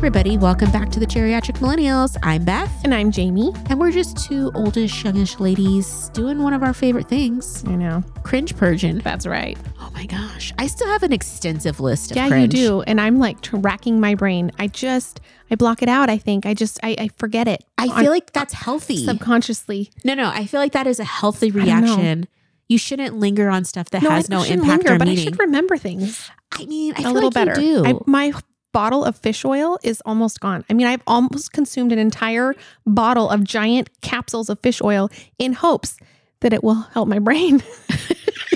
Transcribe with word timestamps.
everybody. 0.00 0.38
Welcome 0.38 0.70
back 0.70 0.88
to 0.92 0.98
the 1.00 1.04
Geriatric 1.06 1.58
Millennials. 1.58 2.16
I'm 2.22 2.42
Beth, 2.42 2.72
And 2.84 2.94
I'm 2.94 3.12
Jayme. 3.12 3.54
and 3.68 3.78
we're 3.78 3.90
just 3.90 4.16
two 4.16 4.50
oldish, 4.54 5.04
youngish 5.04 5.38
ladies 5.38 6.08
doing 6.14 6.42
one 6.42 6.54
of 6.54 6.62
our 6.62 6.72
favorite 6.72 7.06
things 7.06 7.62
I 7.66 7.72
know. 7.76 8.02
cringe 8.22 8.56
purging. 8.56 9.00
That's 9.00 9.26
right. 9.26 9.58
Oh 9.78 9.90
my 9.92 10.06
gosh. 10.06 10.54
I 10.58 10.68
still 10.68 10.88
have 10.88 11.02
an 11.02 11.12
extensive 11.12 11.80
list 11.80 12.12
of 12.12 12.16
Yeah, 12.16 12.28
cringe. 12.28 12.54
you 12.54 12.60
do. 12.60 12.80
And 12.82 12.98
I'm 12.98 13.18
like 13.18 13.42
tr- 13.42 13.58
racking 13.58 14.00
my 14.00 14.14
brain. 14.14 14.50
I 14.58 14.68
just, 14.68 15.20
I 15.50 15.56
block 15.56 15.82
it 15.82 15.88
out. 15.90 16.08
I 16.08 16.16
think 16.16 16.46
I 16.46 16.54
just, 16.54 16.80
I, 16.82 16.96
I 16.98 17.08
forget 17.18 17.46
it. 17.46 17.62
I 17.76 17.88
on- 17.88 18.00
feel 18.02 18.10
like 18.10 18.32
that's 18.32 18.54
healthy. 18.54 19.04
subconsciously. 19.04 19.90
no, 20.02 20.14
no, 20.14 20.30
I 20.30 20.46
feel 20.46 20.60
like 20.60 20.72
that 20.72 20.86
is 20.86 20.98
a 20.98 21.04
healthy 21.04 21.50
reaction. 21.50 22.26
You 22.68 22.78
shouldn't 22.78 23.18
linger 23.18 23.50
on 23.50 23.64
stuff 23.66 23.90
that 23.90 24.00
has 24.02 24.30
I 24.30 24.34
no 24.34 24.42
impact 24.44 24.84
linger, 24.84 24.94
or 24.94 24.98
but. 24.98 25.08
I 25.08 25.14
should 25.16 25.38
remember 25.38 25.76
things 25.76 26.30
I 26.52 26.64
mean, 26.64 26.94
I 26.96 27.00
a 27.00 27.02
feel 27.02 27.12
little 27.12 27.32
like 27.34 27.46
better. 27.54 27.60
I, 27.86 27.94
my 28.06 28.32
bottle 28.72 29.04
of 29.04 29.16
fish 29.16 29.44
oil 29.44 29.78
is 29.82 30.02
almost 30.06 30.40
gone. 30.40 30.64
I 30.70 30.74
mean, 30.74 30.86
I've 30.86 31.02
almost 31.06 31.52
consumed 31.52 31.92
an 31.92 31.98
entire 31.98 32.54
bottle 32.86 33.28
of 33.28 33.44
giant 33.44 33.88
capsules 34.00 34.48
of 34.48 34.60
fish 34.60 34.80
oil 34.82 35.10
in 35.38 35.52
hopes 35.52 35.96
that 36.40 36.52
it 36.52 36.62
will 36.64 36.80
help 36.92 37.08
my 37.08 37.18
brain. 37.18 37.62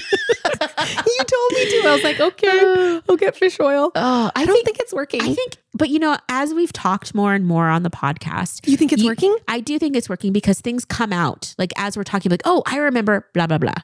you 0.05 1.25
told 1.25 1.53
me 1.53 1.71
to. 1.71 1.83
I 1.87 1.93
was 1.95 2.05
like, 2.05 2.21
okay, 2.21 3.01
I'll 3.09 3.17
get 3.17 3.37
fish 3.37 3.59
oil. 3.61 3.91
oh, 3.95 4.31
I 4.35 4.45
don't 4.47 4.65
think, 4.65 4.79
it's 4.81 4.93
working. 4.93 5.23
I 5.23 5.35
think, 5.35 5.57
but 5.73 5.89
you 5.89 5.99
know, 5.99 6.17
as 6.29 6.53
we've 6.55 6.73
talked 6.73 7.15
more 7.15 7.35
and 7.35 7.47
more 7.47 7.69
on 7.69 7.83
the 7.83 7.91
podcast, 7.91 8.67
you 8.69 8.77
think 8.77 8.93
it's 8.93 9.03
you- 9.03 9.09
working? 9.09 9.37
I 9.49 9.61
do 9.61 9.79
think 9.79 9.97
it's 9.97 10.09
working 10.09 10.33
because 10.33 10.61
things 10.61 10.85
come 10.85 11.13
out 11.13 11.55
like 11.59 11.73
as 11.77 11.97
we're 11.97 12.05
talking, 12.05 12.31
like, 12.31 12.43
oh, 12.45 12.63
I 12.67 12.79
remember 12.79 13.27
blah 13.35 13.47
blah 13.47 13.59
blah, 13.59 13.75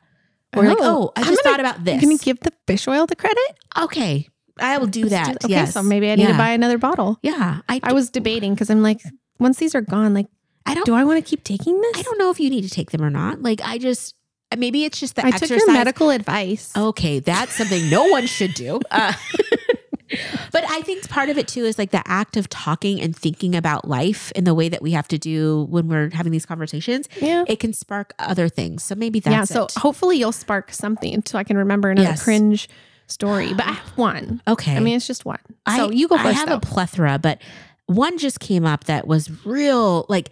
or 0.57 0.65
like, 0.65 0.79
oh, 0.81 1.09
oh 1.09 1.13
I 1.17 1.23
just 1.25 1.43
gonna- 1.43 1.57
thought 1.57 1.61
about 1.61 1.85
this. 1.85 2.01
Can 2.01 2.11
you 2.11 2.19
give 2.19 2.41
the 2.41 2.53
fish 2.67 2.87
oil 2.89 3.07
the 3.07 3.17
credit? 3.17 3.39
okay, 3.79 4.29
I 4.61 4.79
will 4.79 4.87
do 4.87 5.09
that. 5.09 5.45
okay, 5.45 5.53
yes. 5.53 5.75
so 5.75 5.83
maybe 5.83 6.11
I 6.11 6.15
need 6.17 6.23
Yeah. 6.25 6.33
to 6.33 6.39
buy 6.39 6.51
another 6.51 6.79
bottle. 6.79 7.19
Yeah, 7.23 7.61
I, 7.69 7.81
I 7.83 7.93
was 7.93 8.11
debating 8.11 8.55
because 8.55 8.71
I'm 8.71 8.83
like, 8.83 9.01
once 9.39 9.59
these 9.59 9.75
are 9.75 9.81
gone, 9.81 10.15
like, 10.15 10.27
I 10.67 10.75
don't, 10.75 10.85
do 10.87 10.95
I 10.95 11.05
want 11.05 11.25
to 11.25 11.29
keep 11.29 11.43
taking 11.45 11.81
this? 11.81 11.99
I 11.99 12.03
don't 12.03 12.19
know 12.19 12.31
if 12.31 12.39
you 12.39 12.51
need 12.51 12.63
to 12.63 12.71
take 12.71 12.91
them 12.91 13.03
or 13.03 13.11
not. 13.11 13.43
Like, 13.43 13.61
I 13.65 13.79
just 13.79 14.15
maybe 14.57 14.85
it's 14.85 14.99
just 15.01 15.17
the 15.17 15.25
I 15.25 15.29
exercise. 15.29 15.49
took 15.61 15.67
your 15.69 15.73
medical 15.73 16.11
advice. 16.11 16.73
Okay, 16.77 17.19
that's 17.21 17.55
something 17.55 17.89
no 17.89 18.05
one 18.07 18.27
should 18.27 18.55
do. 18.55 18.81
Uh, 18.91 19.13
but 20.53 20.65
I 20.69 20.81
think 20.83 21.09
part 21.09 21.29
of 21.29 21.39
it 21.39 21.47
too 21.47 21.65
is 21.65 21.79
like 21.79 21.93
the 21.93 22.03
act 22.07 22.37
of 22.37 22.49
talking 22.49 23.01
and 23.01 23.15
thinking 23.17 23.55
about 23.55 23.87
life 23.87 24.33
in 24.33 24.43
the 24.43 24.55
way 24.55 24.69
that 24.69 24.83
we 24.83 24.91
have 24.91 25.07
to 25.09 25.19
do 25.19 25.67
when 25.71 25.87
we're 25.89 26.11
having 26.11 26.33
these 26.33 26.45
conversations. 26.47 27.09
yeah. 27.21 27.45
It 27.47 27.61
can 27.61 27.73
spark 27.73 28.13
other 28.19 28.49
things. 28.49 28.83
So 28.83 28.97
maybe 28.97 29.21
that's 29.21 29.33
yeah. 29.33 29.45
So 29.45 29.65
it. 29.67 29.75
hopefully 29.77 30.17
you'll 30.19 30.33
spark 30.33 30.73
something 30.73 31.23
so 31.27 31.39
I 31.39 31.45
can 31.45 31.57
remember 31.57 31.91
another 31.91 32.09
Yes. 32.09 32.25
cringe 32.25 32.69
story. 33.13 33.53
But 33.55 33.67
I 33.67 33.73
have 33.73 33.97
one. 33.99 34.43
Okay. 34.49 34.77
I 34.77 34.81
mean, 34.81 34.97
it's 34.97 35.07
just 35.07 35.25
one. 35.25 35.39
So 35.75 35.89
I, 35.89 35.91
you 35.91 36.09
go 36.09 36.17
first. 36.17 36.27
I 36.29 36.33
have 36.33 36.49
though. 36.49 36.57
a 36.57 36.61
plethora, 36.61 37.19
but 37.19 37.41
one 37.87 38.19
just 38.19 38.41
came 38.41 38.65
up 38.65 38.85
that 38.85 39.07
was 39.07 39.45
real. 39.45 40.07
Like 40.09 40.31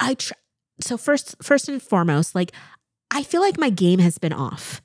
I 0.00 0.14
tr- 0.14 0.32
so 0.80 0.96
first 0.96 1.36
first 1.42 1.68
and 1.68 1.82
foremost, 1.82 2.34
like 2.34 2.52
I 3.10 3.22
feel 3.22 3.40
like 3.40 3.58
my 3.58 3.70
game 3.70 3.98
has 4.00 4.18
been 4.18 4.32
off. 4.32 4.80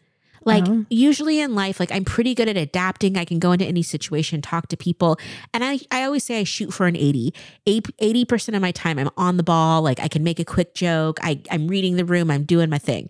Like 0.47 0.65
Oh. 0.67 0.85
usually 0.91 1.39
in 1.39 1.55
life, 1.55 1.79
like 1.79 1.91
I'm 1.91 2.05
pretty 2.05 2.35
good 2.35 2.47
at 2.47 2.55
adapting. 2.55 3.17
I 3.17 3.25
can 3.25 3.39
go 3.39 3.51
into 3.51 3.65
any 3.65 3.81
situation, 3.81 4.43
talk 4.43 4.67
to 4.67 4.77
people. 4.77 5.17
And 5.55 5.63
I, 5.63 5.79
I 5.89 6.03
always 6.03 6.23
say 6.23 6.39
I 6.39 6.43
shoot 6.43 6.71
for 6.71 6.85
an 6.85 6.95
80. 6.95 7.33
80% 7.65 8.55
of 8.55 8.61
my 8.61 8.71
time 8.71 8.99
I'm 8.99 9.09
on 9.17 9.37
the 9.37 9.43
ball. 9.43 9.81
Like 9.81 9.99
I 9.99 10.07
can 10.07 10.23
make 10.23 10.39
a 10.39 10.45
quick 10.45 10.75
joke. 10.75 11.19
I, 11.23 11.41
I'm 11.49 11.67
reading 11.67 11.95
the 11.95 12.05
room. 12.05 12.29
I'm 12.29 12.43
doing 12.43 12.69
my 12.69 12.77
thing. 12.77 13.09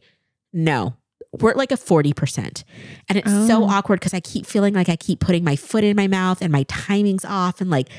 No, 0.54 0.96
we're 1.42 1.52
at 1.52 1.58
like 1.58 1.72
a 1.72 1.78
40%. 1.78 2.64
And 3.10 3.18
it's 3.18 3.32
so 3.48 3.64
Oh. 3.64 3.70
awkward 3.70 4.00
because 4.00 4.14
I 4.14 4.20
keep 4.20 4.46
feeling 4.46 4.74
like 4.74 4.90
I 4.90 4.96
keep 4.96 5.20
putting 5.20 5.44
my 5.44 5.56
foot 5.56 5.84
in 5.84 5.96
my 5.96 6.08
mouth 6.08 6.42
and 6.42 6.52
my 6.52 6.64
timing's 6.64 7.26
off. 7.26 7.62
And 7.62 7.70
like, 7.70 7.90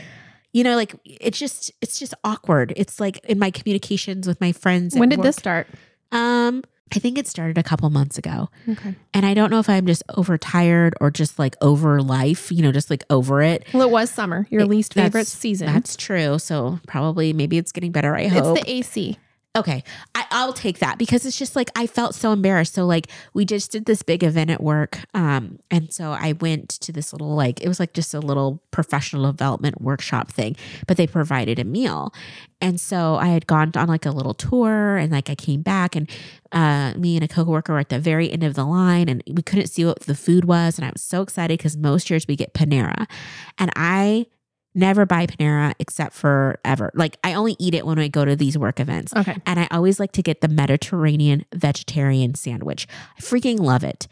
you 0.52 0.64
know, 0.64 0.76
like 0.76 0.94
it's 1.04 1.38
just, 1.38 1.70
it's 1.82 1.98
just 1.98 2.14
awkward. 2.24 2.72
It's 2.76 2.98
like 3.00 3.18
in 3.24 3.38
my 3.38 3.50
communications 3.50 4.26
with 4.26 4.40
my 4.40 4.52
friends. 4.52 4.94
when 4.96 5.08
did 5.08 5.22
this 5.22 5.36
start? 5.36 5.66
Um, 6.12 6.62
I 6.94 7.00
think 7.00 7.18
it 7.18 7.26
started 7.26 7.58
a 7.58 7.64
couple 7.64 7.90
months 7.90 8.16
ago. 8.16 8.48
Okay. 8.68 8.94
And 9.12 9.26
I 9.26 9.34
don't 9.34 9.50
know 9.50 9.58
if 9.58 9.68
I'm 9.68 9.86
just 9.86 10.04
overtired 10.16 10.94
or 11.00 11.10
just 11.10 11.36
like 11.36 11.56
over 11.60 12.00
life, 12.00 12.52
you 12.52 12.62
know, 12.62 12.70
just 12.70 12.90
like 12.90 13.02
over 13.10 13.42
it. 13.42 13.66
Well, 13.74 13.82
it 13.82 13.90
was 13.90 14.08
summer, 14.08 14.46
your 14.50 14.62
It- 14.62 14.68
least 14.68 14.94
favorite 14.94 15.26
season. 15.26 15.66
That's 15.66 15.96
true. 15.96 16.38
So 16.38 16.78
probably 16.86 17.32
maybe 17.32 17.58
it's 17.58 17.72
getting 17.72 17.90
better. 17.90 18.14
I 18.14 18.28
hope. 18.28 18.56
it's 18.56 18.64
the 18.64 18.70
AC. 18.70 19.18
Okay. 19.56 19.82
I, 20.14 20.26
I'll 20.30 20.52
take 20.52 20.78
that 20.80 20.98
because 20.98 21.24
it's 21.24 21.38
just 21.38 21.56
like 21.56 21.70
I 21.74 21.86
felt 21.86 22.14
so 22.14 22.32
embarrassed. 22.32 22.74
So 22.74 22.84
like 22.84 23.08
we 23.34 23.44
just 23.44 23.72
did 23.72 23.86
this 23.86 24.02
big 24.02 24.22
event 24.22 24.50
at 24.50 24.62
work. 24.62 25.00
Um, 25.14 25.58
and 25.70 25.92
so 25.92 26.12
I 26.12 26.32
went 26.32 26.68
to 26.70 26.92
this 26.92 27.12
little 27.12 27.34
like 27.34 27.60
it 27.62 27.68
was 27.68 27.80
like 27.80 27.92
just 27.92 28.14
a 28.14 28.20
little 28.20 28.62
professional 28.70 29.32
development 29.32 29.80
workshop 29.80 30.30
thing, 30.30 30.56
but 30.86 30.96
they 30.96 31.06
provided 31.06 31.58
a 31.58 31.64
meal. 31.64 32.12
And 32.60 32.80
so 32.80 33.16
I 33.16 33.28
had 33.28 33.46
gone 33.46 33.72
on 33.76 33.88
like 33.88 34.06
a 34.06 34.10
little 34.10 34.34
tour 34.34 34.96
and 34.96 35.12
like 35.12 35.28
I 35.28 35.34
came 35.34 35.62
back 35.62 35.96
and 35.96 36.08
uh, 36.52 36.94
me 36.96 37.16
and 37.16 37.24
a 37.24 37.28
coworker 37.28 37.72
were 37.72 37.80
at 37.80 37.88
the 37.88 37.98
very 37.98 38.30
end 38.30 38.44
of 38.44 38.54
the 38.54 38.64
line 38.64 39.08
and 39.08 39.22
we 39.26 39.42
couldn't 39.42 39.66
see 39.66 39.84
what 39.84 40.00
the 40.00 40.14
food 40.14 40.44
was. 40.44 40.78
And 40.78 40.86
I 40.86 40.90
was 40.90 41.02
so 41.02 41.22
excited 41.22 41.58
because 41.58 41.76
most 41.76 42.08
years 42.08 42.26
we 42.26 42.36
get 42.36 42.54
Panera. 42.54 43.06
And 43.58 43.70
I 43.76 44.26
never 44.76 45.06
buy 45.06 45.26
Panera 45.26 45.74
except 45.78 46.14
for 46.14 46.58
ever. 46.64 46.90
Like 46.94 47.16
I 47.24 47.34
only 47.34 47.56
eat 47.58 47.74
it 47.74 47.86
when 47.86 47.98
I 47.98 48.08
go 48.08 48.24
to 48.24 48.36
these 48.36 48.56
work 48.56 48.78
events. 48.78 49.14
Okay. 49.16 49.36
And 49.46 49.58
I 49.58 49.66
always 49.70 49.98
like 49.98 50.12
to 50.12 50.22
get 50.22 50.40
the 50.42 50.48
Mediterranean 50.48 51.44
vegetarian 51.54 52.34
sandwich. 52.34 52.86
I 53.18 53.20
freaking 53.22 53.58
love 53.58 53.82
it. 53.82 54.06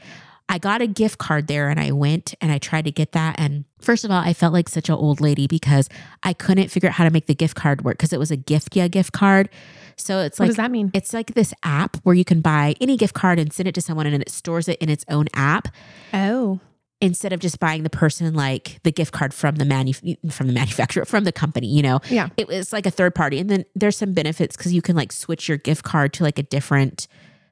I 0.49 0.59
got 0.59 0.83
a 0.83 0.87
gift 0.87 1.17
card 1.19 1.47
there 1.47 1.71
and 1.71 1.81
I 1.81 1.91
went 1.93 2.35
and 2.41 2.53
I 2.53 2.59
tried 2.59 2.85
to 2.85 2.91
get 2.91 3.13
that. 3.13 3.37
And 3.39 3.65
first 3.81 4.05
of 4.05 4.11
all, 4.11 4.21
I 4.21 4.35
felt 4.35 4.53
like 4.53 4.69
such 4.69 4.91
an 4.91 4.95
old 4.95 5.21
lady 5.21 5.47
because 5.47 5.89
I 6.23 6.35
couldn't 6.35 6.69
figure 6.71 6.91
out 6.91 6.97
how 6.97 7.05
to 7.05 7.11
make 7.11 7.27
the 7.27 7.35
gift 7.35 7.55
card 7.57 7.83
work 7.83 7.97
because 7.97 8.13
it 8.13 8.19
was 8.19 8.31
a 8.31 8.37
Giftya 8.37 8.91
gift 8.91 9.13
card. 9.13 9.49
So 9.97 10.21
it's 10.21 10.39
what 10.39 10.45
like 10.45 10.49
does 10.51 10.57
that 10.57 10.71
mean? 10.71 10.91
it's 10.93 11.15
like 11.15 11.35
this 11.35 11.55
app 11.63 11.97
where 12.03 12.15
you 12.15 12.25
can 12.27 12.41
buy 12.43 12.75
any 12.81 12.97
gift 12.99 13.15
card 13.15 13.39
and 13.39 13.53
send 13.53 13.69
it 13.69 13.75
to 13.77 13.81
someone 13.81 14.07
and 14.07 14.21
it 14.21 14.29
stores 14.29 14.69
it 14.69 14.77
in 14.81 14.89
its 14.91 15.05
own 15.09 15.29
app 15.35 15.69
Oh. 16.13 16.61
Instead 17.05 17.33
of 17.33 17.41
just 17.41 17.61
buying 17.61 17.83
the 17.83 17.91
person 17.91 18.35
like 18.35 18.81
the 18.83 18.91
gift 18.91 19.13
card 19.13 19.33
from 19.35 19.57
the 19.57 19.65
manu- 19.65 19.93
from 20.31 20.47
the 20.47 20.53
manufacturer 20.53 21.05
from 21.05 21.25
the 21.25 21.33
company, 21.33 21.67
you 21.67 21.83
know 21.83 22.01
Yeah. 22.09 22.29
it 22.37 22.49
was 22.49 22.73
like 22.73 22.87
a 22.87 22.91
third 22.91 23.15
party 23.15 23.39
and 23.39 23.51
then 23.51 23.65
there's 23.75 23.97
some 23.97 24.13
benefits 24.15 24.57
because 24.57 24.73
you 24.73 24.83
can 24.83 24.97
like 24.97 25.13
switch 25.13 25.49
your 25.49 25.59
gift 25.59 25.85
card 25.85 26.13
to 26.15 26.23
like 26.25 26.39
a 26.39 26.43
different 26.43 27.07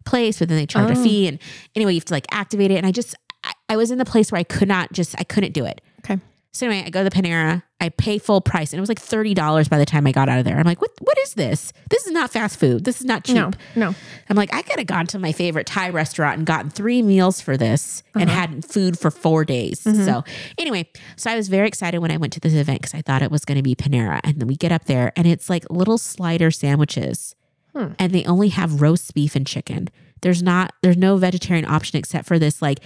place 0.04 0.38
but 0.38 0.48
then 0.48 0.56
they 0.58 0.66
charge 0.66 0.90
a 0.90 0.98
Oh. 0.98 1.02
fee 1.04 1.28
and 1.28 1.38
anyway 1.76 1.92
you 1.92 1.98
have 2.00 2.04
to 2.06 2.14
like 2.14 2.26
activate 2.32 2.70
it 2.72 2.76
and 2.76 2.86
i 2.86 2.90
just 2.90 3.14
I, 3.44 3.52
I 3.68 3.76
was 3.76 3.90
in 3.92 3.98
the 3.98 4.04
place 4.04 4.32
where 4.32 4.38
i 4.40 4.42
could 4.42 4.66
not 4.68 4.92
just 4.92 5.14
i 5.20 5.22
couldn't 5.24 5.52
do 5.52 5.64
it 5.64 5.80
Okay. 6.04 6.18
So 6.52 6.66
anyway 6.66 6.84
i 6.86 6.90
go 6.90 7.02
to 7.02 7.08
the 7.10 7.14
panera 7.16 7.62
i 7.80 7.88
pay 7.88 8.18
full 8.18 8.40
price 8.40 8.72
and 8.72 8.78
it 8.78 8.80
was 8.80 8.88
like 8.88 9.00
$30 9.00 9.68
by 9.70 9.78
the 9.78 9.86
time 9.86 10.06
i 10.06 10.12
got 10.12 10.28
out 10.28 10.38
of 10.38 10.44
there 10.44 10.58
i'm 10.58 10.64
like 10.64 10.80
what 10.80 10.90
what 11.00 11.18
is 11.18 11.34
this 11.34 11.72
this 11.90 12.06
is 12.06 12.12
not 12.12 12.30
fast 12.30 12.58
food 12.58 12.84
this 12.84 13.00
is 13.00 13.06
not 13.06 13.24
cheap 13.24 13.36
No. 13.36 13.50
No. 13.74 13.94
i'm 14.28 14.36
like 14.36 14.52
i 14.54 14.62
could 14.62 14.78
have 14.78 14.86
gone 14.86 15.06
to 15.08 15.18
my 15.18 15.32
favorite 15.32 15.66
thai 15.66 15.88
restaurant 15.90 16.38
and 16.38 16.46
gotten 16.46 16.70
three 16.70 17.02
meals 17.02 17.40
for 17.40 17.56
this 17.56 18.02
and 18.14 18.28
Uh-huh. 18.30 18.38
had 18.40 18.64
food 18.64 18.98
for 18.98 19.10
four 19.10 19.44
days 19.44 19.82
Mhm. 19.84 20.04
so 20.04 20.24
anyway 20.58 20.88
so 21.16 21.30
i 21.30 21.36
was 21.36 21.48
very 21.48 21.66
excited 21.68 21.98
when 22.00 22.10
i 22.10 22.16
went 22.16 22.32
to 22.34 22.40
this 22.40 22.54
event 22.54 22.82
because 22.82 22.94
i 22.94 23.02
thought 23.02 23.22
it 23.22 23.30
was 23.30 23.44
going 23.44 23.56
to 23.56 23.62
be 23.62 23.74
panera 23.74 24.20
and 24.24 24.38
then 24.40 24.46
we 24.46 24.56
get 24.56 24.72
up 24.72 24.84
there 24.84 25.12
and 25.16 25.26
it's 25.26 25.48
like 25.50 25.64
little 25.70 25.98
slider 25.98 26.50
sandwiches 26.50 27.34
Hmm. 27.74 27.92
and 27.98 28.12
they 28.12 28.22
only 28.26 28.48
have 28.50 28.82
roast 28.82 29.14
beef 29.14 29.34
and 29.34 29.46
chicken 29.46 29.88
there's 30.20 30.42
not 30.42 30.74
there's 30.82 30.98
no 30.98 31.16
vegetarian 31.16 31.64
option 31.64 31.98
except 31.98 32.28
for 32.28 32.38
this 32.38 32.60
like 32.60 32.80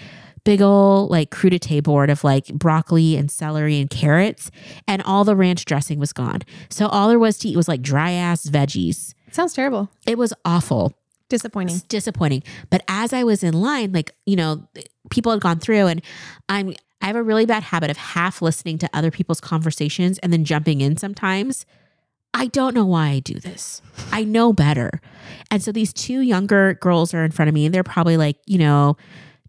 big 0.47 0.63
ol' 0.63 1.07
like 1.09 1.31
crudité 1.31 1.83
board 1.83 2.09
of 2.09 2.25
like 2.25 2.47
broccoli 2.55 3.17
and 3.17 3.31
celery 3.31 3.79
and 3.81 3.91
carrots 3.91 4.51
and 4.89 5.03
all 5.03 5.25
the 5.25 5.37
ranch 5.37 5.65
dressing 5.67 5.99
was 5.99 6.13
gone 6.15 6.41
so 6.71 6.87
all 6.87 7.09
there 7.09 7.19
was 7.19 7.37
to 7.37 7.49
eat 7.49 7.57
was 7.57 7.69
like 7.69 7.83
dry 7.83 8.13
ass 8.13 8.47
veggies 8.47 9.13
Sounds 9.33 9.53
terrible. 9.53 9.91
it 10.07 10.17
was 10.17 10.33
awful 10.45 10.95
Disappointing. 11.29 11.75
it's 11.75 11.85
disappointing. 11.85 12.45
But 12.71 12.85
as 12.87 13.13
I 13.13 13.25
was 13.25 13.43
in 13.43 13.53
line, 13.53 13.91
like, 13.91 14.13
you 14.27 14.37
know, 14.37 14.63
people 15.11 15.33
had 15.33 15.41
gone 15.41 15.59
through 15.59 15.89
and 15.89 16.01
I'm 16.49 16.73
I 17.03 17.07
have 17.09 17.17
a 17.17 17.23
really 17.23 17.47
bad 17.47 17.65
habit 17.65 17.91
of 17.91 17.97
half 17.97 18.41
listening 18.41 18.79
to 18.79 18.89
other 18.95 19.11
people's 19.11 19.41
conversations 19.41 20.19
and 20.19 20.33
then 20.33 20.45
jumping 20.45 20.81
in 20.81 20.97
sometimes. 20.97 21.67
I 22.33 22.47
don't 22.47 22.75
know 22.77 22.87
why 22.87 23.09
I 23.09 23.19
do 23.19 23.41
this. 23.41 23.83
I 24.13 24.23
know 24.23 24.53
better. 24.53 25.01
And 25.51 25.61
so 25.65 25.73
these 25.73 25.93
two 25.93 26.21
younger 26.21 26.75
girls 26.75 27.13
are 27.13 27.25
in 27.25 27.33
front 27.33 27.49
of 27.49 27.55
me 27.55 27.67
and 27.67 27.75
they're 27.75 27.83
probably 27.83 28.17
like, 28.17 28.37
you 28.47 28.59
know, 28.59 28.97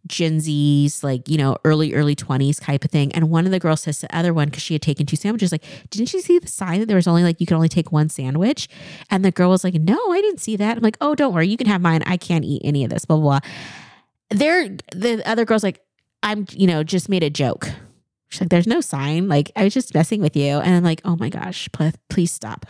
Gen 0.07 0.39
Z's, 0.39 1.03
like, 1.03 1.27
you 1.29 1.37
know, 1.37 1.57
early, 1.63 1.93
early 1.93 2.15
20s 2.15 2.61
type 2.61 2.83
of 2.83 2.91
thing. 2.91 3.11
And 3.13 3.29
one 3.29 3.45
of 3.45 3.51
the 3.51 3.59
girls 3.59 3.81
says 3.81 3.99
to 3.99 4.07
the 4.07 4.17
other 4.17 4.33
one, 4.33 4.49
because 4.49 4.63
she 4.63 4.73
had 4.73 4.81
taken 4.81 5.05
two 5.05 5.15
sandwiches, 5.15 5.51
like, 5.51 5.63
didn't 5.89 6.13
you 6.13 6.21
see 6.21 6.39
the 6.39 6.47
sign 6.47 6.79
that 6.79 6.87
there 6.87 6.95
was 6.95 7.07
only 7.07 7.23
like, 7.23 7.39
you 7.39 7.45
could 7.45 7.55
only 7.55 7.69
take 7.69 7.91
one 7.91 8.09
sandwich? 8.09 8.67
And 9.09 9.23
the 9.23 9.31
girl 9.31 9.49
was 9.49 9.63
like, 9.63 9.75
no, 9.75 9.97
I 10.11 10.21
didn't 10.21 10.39
see 10.39 10.55
that. 10.55 10.77
I'm 10.77 10.83
like, 10.83 10.97
oh, 11.01 11.15
don't 11.15 11.33
worry. 11.33 11.47
You 11.47 11.57
can 11.57 11.67
have 11.67 11.81
mine. 11.81 12.03
I 12.05 12.17
can't 12.17 12.45
eat 12.45 12.61
any 12.63 12.83
of 12.83 12.89
this, 12.89 13.05
blah, 13.05 13.17
blah, 13.17 13.39
blah. 13.39 13.49
They're, 14.29 14.69
the 14.95 15.21
other 15.25 15.45
girl's 15.45 15.63
like, 15.63 15.81
I'm, 16.23 16.45
you 16.51 16.67
know, 16.67 16.83
just 16.83 17.09
made 17.09 17.23
a 17.23 17.29
joke. 17.29 17.69
She's 18.29 18.41
like, 18.41 18.49
there's 18.49 18.67
no 18.67 18.81
sign. 18.81 19.29
Like, 19.29 19.51
I 19.55 19.63
was 19.63 19.73
just 19.73 19.93
messing 19.93 20.21
with 20.21 20.35
you. 20.35 20.57
And 20.57 20.75
I'm 20.75 20.83
like, 20.83 21.01
oh 21.05 21.15
my 21.15 21.29
gosh, 21.29 21.69
please, 21.71 21.93
please 22.09 22.31
stop. 22.31 22.65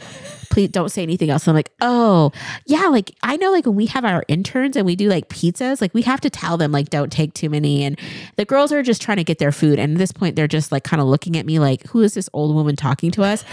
Please 0.52 0.70
don't 0.70 0.90
say 0.90 1.02
anything 1.02 1.32
else. 1.32 1.48
And 1.48 1.52
I'm 1.52 1.56
like, 1.56 1.72
oh, 1.82 2.32
yeah. 2.68 2.86
Like, 2.88 3.16
I 3.24 3.38
know, 3.38 3.52
like, 3.52 3.66
when 3.66 3.76
we 3.76 3.88
have 3.88 4.06
our 4.06 4.24
interns 4.28 4.76
and 4.76 4.86
we 4.86 4.96
do 4.96 5.10
like 5.10 5.30
pizzas, 5.30 5.82
like, 5.82 5.96
we 5.96 6.04
have 6.04 6.22
to 6.22 6.30
tell 6.30 6.58
them, 6.58 6.72
like, 6.72 6.90
don't 6.90 7.12
take 7.12 7.34
too 7.34 7.50
many. 7.50 7.84
And 7.84 8.00
the 8.36 8.46
girls 8.46 8.72
are 8.72 8.84
just 8.84 9.02
trying 9.02 9.18
to 9.18 9.24
get 9.24 9.40
their 9.40 9.52
food. 9.52 9.80
And 9.80 9.94
at 9.94 9.98
this 9.98 10.12
point, 10.12 10.36
they're 10.36 10.48
just 10.48 10.72
like 10.72 10.84
kind 10.84 11.02
of 11.02 11.08
looking 11.08 11.38
at 11.38 11.46
me 11.46 11.58
like, 11.58 11.88
who 11.88 12.02
is 12.02 12.14
this 12.14 12.30
old 12.34 12.54
woman 12.56 12.76
talking 12.76 13.10
to 13.12 13.24
us? 13.24 13.44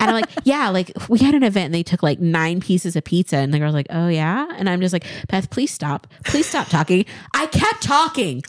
and 0.00 0.10
I'm 0.10 0.14
like, 0.14 0.30
yeah, 0.44 0.68
like, 0.68 0.90
we 1.08 1.20
had 1.20 1.34
an 1.34 1.44
event 1.44 1.66
and 1.66 1.74
they 1.74 1.84
took 1.84 2.02
like 2.02 2.18
nine 2.18 2.60
pieces 2.60 2.96
of 2.96 3.04
pizza. 3.04 3.36
And 3.36 3.54
the 3.54 3.60
girl's 3.60 3.74
like, 3.74 3.86
oh, 3.90 4.08
yeah. 4.08 4.48
And 4.56 4.68
I'm 4.68 4.80
just 4.80 4.92
like, 4.92 5.06
Beth, 5.28 5.48
please 5.50 5.70
stop. 5.70 6.08
Please 6.24 6.46
stop 6.46 6.68
talking. 6.68 7.04
I 7.34 7.46
kept 7.46 7.82
talking 7.84 8.42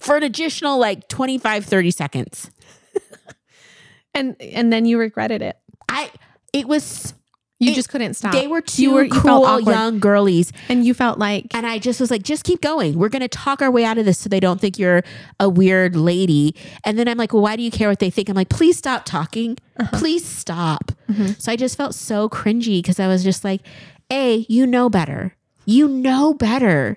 for 0.00 0.16
an 0.16 0.22
additional 0.22 0.78
like 0.78 1.08
25 1.08 1.64
30 1.64 1.90
seconds. 1.90 2.50
And 4.14 4.40
and 4.40 4.72
then 4.72 4.84
you 4.86 4.98
regretted 4.98 5.42
it. 5.42 5.56
i 5.88 6.10
it 6.52 6.66
was 6.66 7.14
You 7.60 7.72
It- 7.72 7.74
just 7.74 7.88
couldn't 7.88 8.14
stop. 8.14 8.32
they 8.32 8.46
were 8.46 8.60
two 8.62 8.82
you 8.82 8.90
were 8.92 9.04
you 9.04 9.10
cool 9.10 9.60
young 9.60 10.00
girlies. 10.00 10.50
And 10.68 10.84
you 10.84 10.94
felt 10.94 11.18
like 11.18 11.54
and 11.54 11.66
i 11.66 11.78
just 11.78 12.00
was 12.00 12.10
like 12.10 12.22
just 12.22 12.42
keep 12.44 12.60
going. 12.62 12.98
We're 12.98 13.10
gonna 13.10 13.28
talk 13.28 13.60
our 13.62 13.70
way 13.70 13.84
out 13.84 13.98
of 13.98 14.06
this 14.06 14.18
so 14.18 14.28
they 14.28 14.40
don't 14.40 14.60
think 14.60 14.78
you're 14.78 15.02
a 15.38 15.48
weird 15.48 15.94
lady. 15.94 16.54
And 16.84 16.98
then 16.98 17.06
i'm 17.06 17.18
like 17.18 17.32
well 17.32 17.42
why 17.42 17.54
do 17.56 17.62
you 17.62 17.70
care 17.70 17.88
what 17.88 17.98
they 18.00 18.10
think? 18.10 18.28
I'm 18.28 18.34
like 18.34 18.48
please 18.48 18.76
stop 18.78 19.04
talking. 19.04 19.56
Please 19.92 20.24
stop. 20.24 20.90
Mhm. 21.08 21.40
so 21.40 21.52
i 21.52 21.56
just 21.56 21.76
felt 21.76 21.94
so 21.94 22.28
cringy 22.28 22.78
because 22.82 22.98
i 22.98 23.06
was 23.06 23.22
just 23.22 23.44
like 23.44 23.60
a 24.10 24.46
you 24.48 24.66
know 24.66 24.88
better. 24.88 25.36
You 25.66 25.86
know 25.86 26.32
better. 26.32 26.96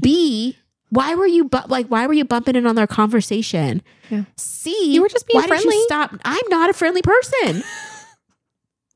B 0.00 0.56
why 0.90 1.14
were 1.14 1.26
you 1.26 1.44
bu- 1.44 1.66
like 1.68 1.86
why 1.88 2.06
were 2.06 2.12
you 2.14 2.24
bumping 2.24 2.56
in 2.56 2.66
on 2.66 2.74
their 2.76 2.86
conversation? 2.86 3.82
Yeah. 4.10 4.24
c 4.36 4.92
You 4.94 5.02
were 5.02 5.08
just 5.08 5.26
being 5.26 5.36
why 5.40 5.46
did 5.46 5.50
friendly. 5.60 5.76
you 5.76 5.84
stop? 5.84 6.14
I'm 6.24 6.48
not 6.48 6.70
a 6.70 6.72
friendly 6.72 7.02
person. 7.02 7.62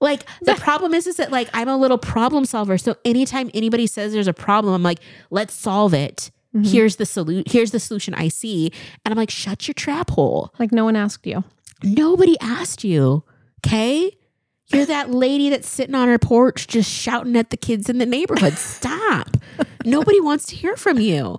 Like 0.01 0.25
the 0.41 0.55
problem 0.57 0.95
is 0.95 1.07
is 1.07 1.17
that 1.19 1.31
like 1.31 1.49
i'm 1.55 1.69
a 1.69 1.77
little 1.77 1.97
problem 1.99 2.45
solver. 2.45 2.77
So 2.77 2.97
anytime 3.05 3.51
anybody 3.55 3.87
says 3.87 4.13
there's 4.13 4.27
a 4.27 4.35
problem 4.35 4.75
i'm 4.75 4.83
like 4.83 4.99
let's 5.31 5.55
solve 5.55 5.95
it. 5.95 6.33
Mhm. 6.57 6.67
here's 6.67 6.97
the 6.97 7.07
solution 7.07 7.45
here's 7.47 7.71
the 7.71 7.79
solution 7.79 8.13
i 8.15 8.27
see. 8.27 8.73
And 9.05 9.13
i'm 9.13 9.17
like 9.17 9.31
shut 9.31 9.69
your 9.69 9.75
trap 9.75 10.11
hole. 10.11 10.53
Like 10.59 10.73
no 10.73 10.85
one 10.85 10.97
asked 10.97 11.25
you. 11.27 11.45
nobody 11.85 12.37
asked 12.41 12.83
you 12.83 13.23
okay? 13.65 14.11
You're 14.73 14.87
that 14.87 15.11
lady 15.11 15.51
that's 15.51 15.69
sitting 15.69 15.95
on 15.95 16.09
her 16.09 16.19
porch 16.19 16.67
just 16.67 16.91
shouting 16.91 17.37
at 17.37 17.51
the 17.51 17.57
kids 17.57 17.89
in 17.89 17.99
the 17.99 18.07
neighborhood. 18.07 18.55
Stop. 18.59 19.37
Nobody 19.85 20.19
wants 20.21 20.47
to 20.47 20.57
hear 20.57 20.77
from 20.77 20.99
you 20.99 21.39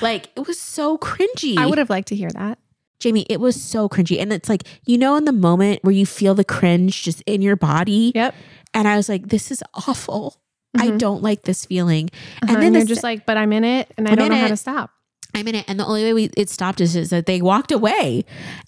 like 0.00 0.30
it 0.36 0.46
was 0.46 0.58
so 0.60 0.98
cringy 0.98 1.56
I 1.58 1.66
would 1.66 1.78
have 1.78 1.90
liked 1.90 2.08
to 2.08 2.16
hear 2.16 2.30
that. 2.30 2.58
Jayme 3.00 3.24
it 3.28 3.40
was 3.40 3.60
so 3.60 3.88
cringy 3.88 4.20
and 4.20 4.32
it's 4.32 4.48
like 4.48 4.64
you 4.84 4.98
know 4.98 5.16
in 5.16 5.24
the 5.24 5.32
moment 5.32 5.84
where 5.84 5.92
you 5.94 6.04
feel 6.06 6.34
the 6.34 6.44
cringe 6.44 7.02
just 7.02 7.22
in 7.26 7.42
your 7.42 7.54
body 7.54 8.10
Yep. 8.14 8.34
and 8.74 8.88
i 8.88 8.96
was 8.96 9.08
like 9.08 9.28
this 9.28 9.52
is 9.52 9.62
awful 9.74 10.40
i 10.76 10.88
Mhm. 10.88 10.98
don't 10.98 11.22
like 11.22 11.42
this 11.42 11.64
feeling 11.64 12.10
Uh-huh, 12.42 12.52
and 12.54 12.62
then 12.62 12.74
you're 12.74 12.82
the 12.82 12.88
just 12.88 13.04
like, 13.04 13.24
but 13.24 13.36
I'm 13.36 13.52
in 13.52 13.62
it 13.64 13.92
and 13.96 14.08
I 14.08 14.12
I'm 14.12 14.16
don't 14.16 14.28
know 14.30 14.36
how 14.36 14.48
to 14.48 14.56
stop. 14.56 14.90
I'm 15.34 15.46
in 15.46 15.54
it. 15.54 15.64
And 15.68 15.78
the 15.78 15.84
only 15.86 16.02
way 16.02 16.12
we 16.12 16.24
it 16.36 16.48
stopped 16.50 16.80
is, 16.80 16.96
is 16.96 17.10
that 17.10 17.26
they 17.26 17.40
walked 17.40 17.70
away. 17.70 18.24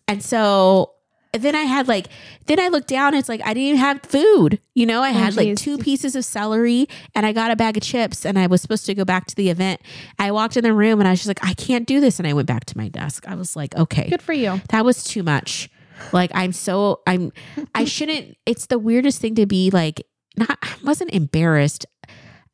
And 0.07 0.23
so 0.23 0.93
then 1.33 1.55
I 1.55 1.63
had 1.63 1.87
like, 1.89 2.09
then 2.47 2.59
I 2.59 2.69
looked 2.69 2.89
down, 2.89 3.15
it's 3.15 3.29
like 3.29 3.41
I 3.45 3.55
didn't 3.55 3.63
even 3.69 3.79
have 3.81 4.03
food. 4.03 4.61
You 4.75 4.87
know, 4.87 5.03
I 5.03 5.11
Oh, 5.11 5.13
had 5.13 5.37
like 5.37 5.57
two 5.57 5.79
pieces 5.79 6.17
of 6.17 6.25
celery 6.25 6.89
and 7.15 7.25
I 7.25 7.33
got 7.33 7.51
a 7.51 7.57
bag 7.57 7.77
of 7.77 7.83
chips 7.83 8.27
and 8.27 8.39
I 8.39 8.47
was 8.49 8.61
supposed 8.63 8.85
to 8.87 8.95
go 8.95 9.05
back 9.05 9.27
to 9.27 9.35
the 9.37 9.49
event. 9.51 9.81
I 10.19 10.33
walked 10.33 10.57
in 10.57 10.65
the 10.65 10.73
room 10.75 10.99
and 11.01 11.07
I 11.07 11.13
was 11.13 11.21
just 11.21 11.29
like, 11.29 11.45
I 11.45 11.55
can't 11.55 11.87
do 11.87 12.01
this. 12.01 12.19
And 12.19 12.27
I 12.27 12.33
went 12.33 12.49
back 12.49 12.65
to 12.67 12.77
my 12.77 12.89
desk. 12.89 13.29
I 13.29 13.35
was 13.37 13.55
like, 13.55 13.77
okay, 13.77 14.09
Good 14.11 14.23
for 14.23 14.33
you. 14.33 14.61
that 14.71 14.85
was 14.85 15.05
too 15.05 15.23
much. 15.23 15.71
Like 16.13 16.31
I'm 16.35 16.53
so 16.53 17.01
I'm 17.07 17.31
I 17.75 17.85
shouldn't 17.85 18.37
it's 18.47 18.67
the 18.67 18.79
weirdest 18.79 19.21
thing 19.21 19.35
to 19.35 19.45
be 19.47 19.71
like 19.71 20.03
not 20.37 20.59
I 20.63 20.75
wasn't 20.83 21.11
embarrassed. 21.13 21.85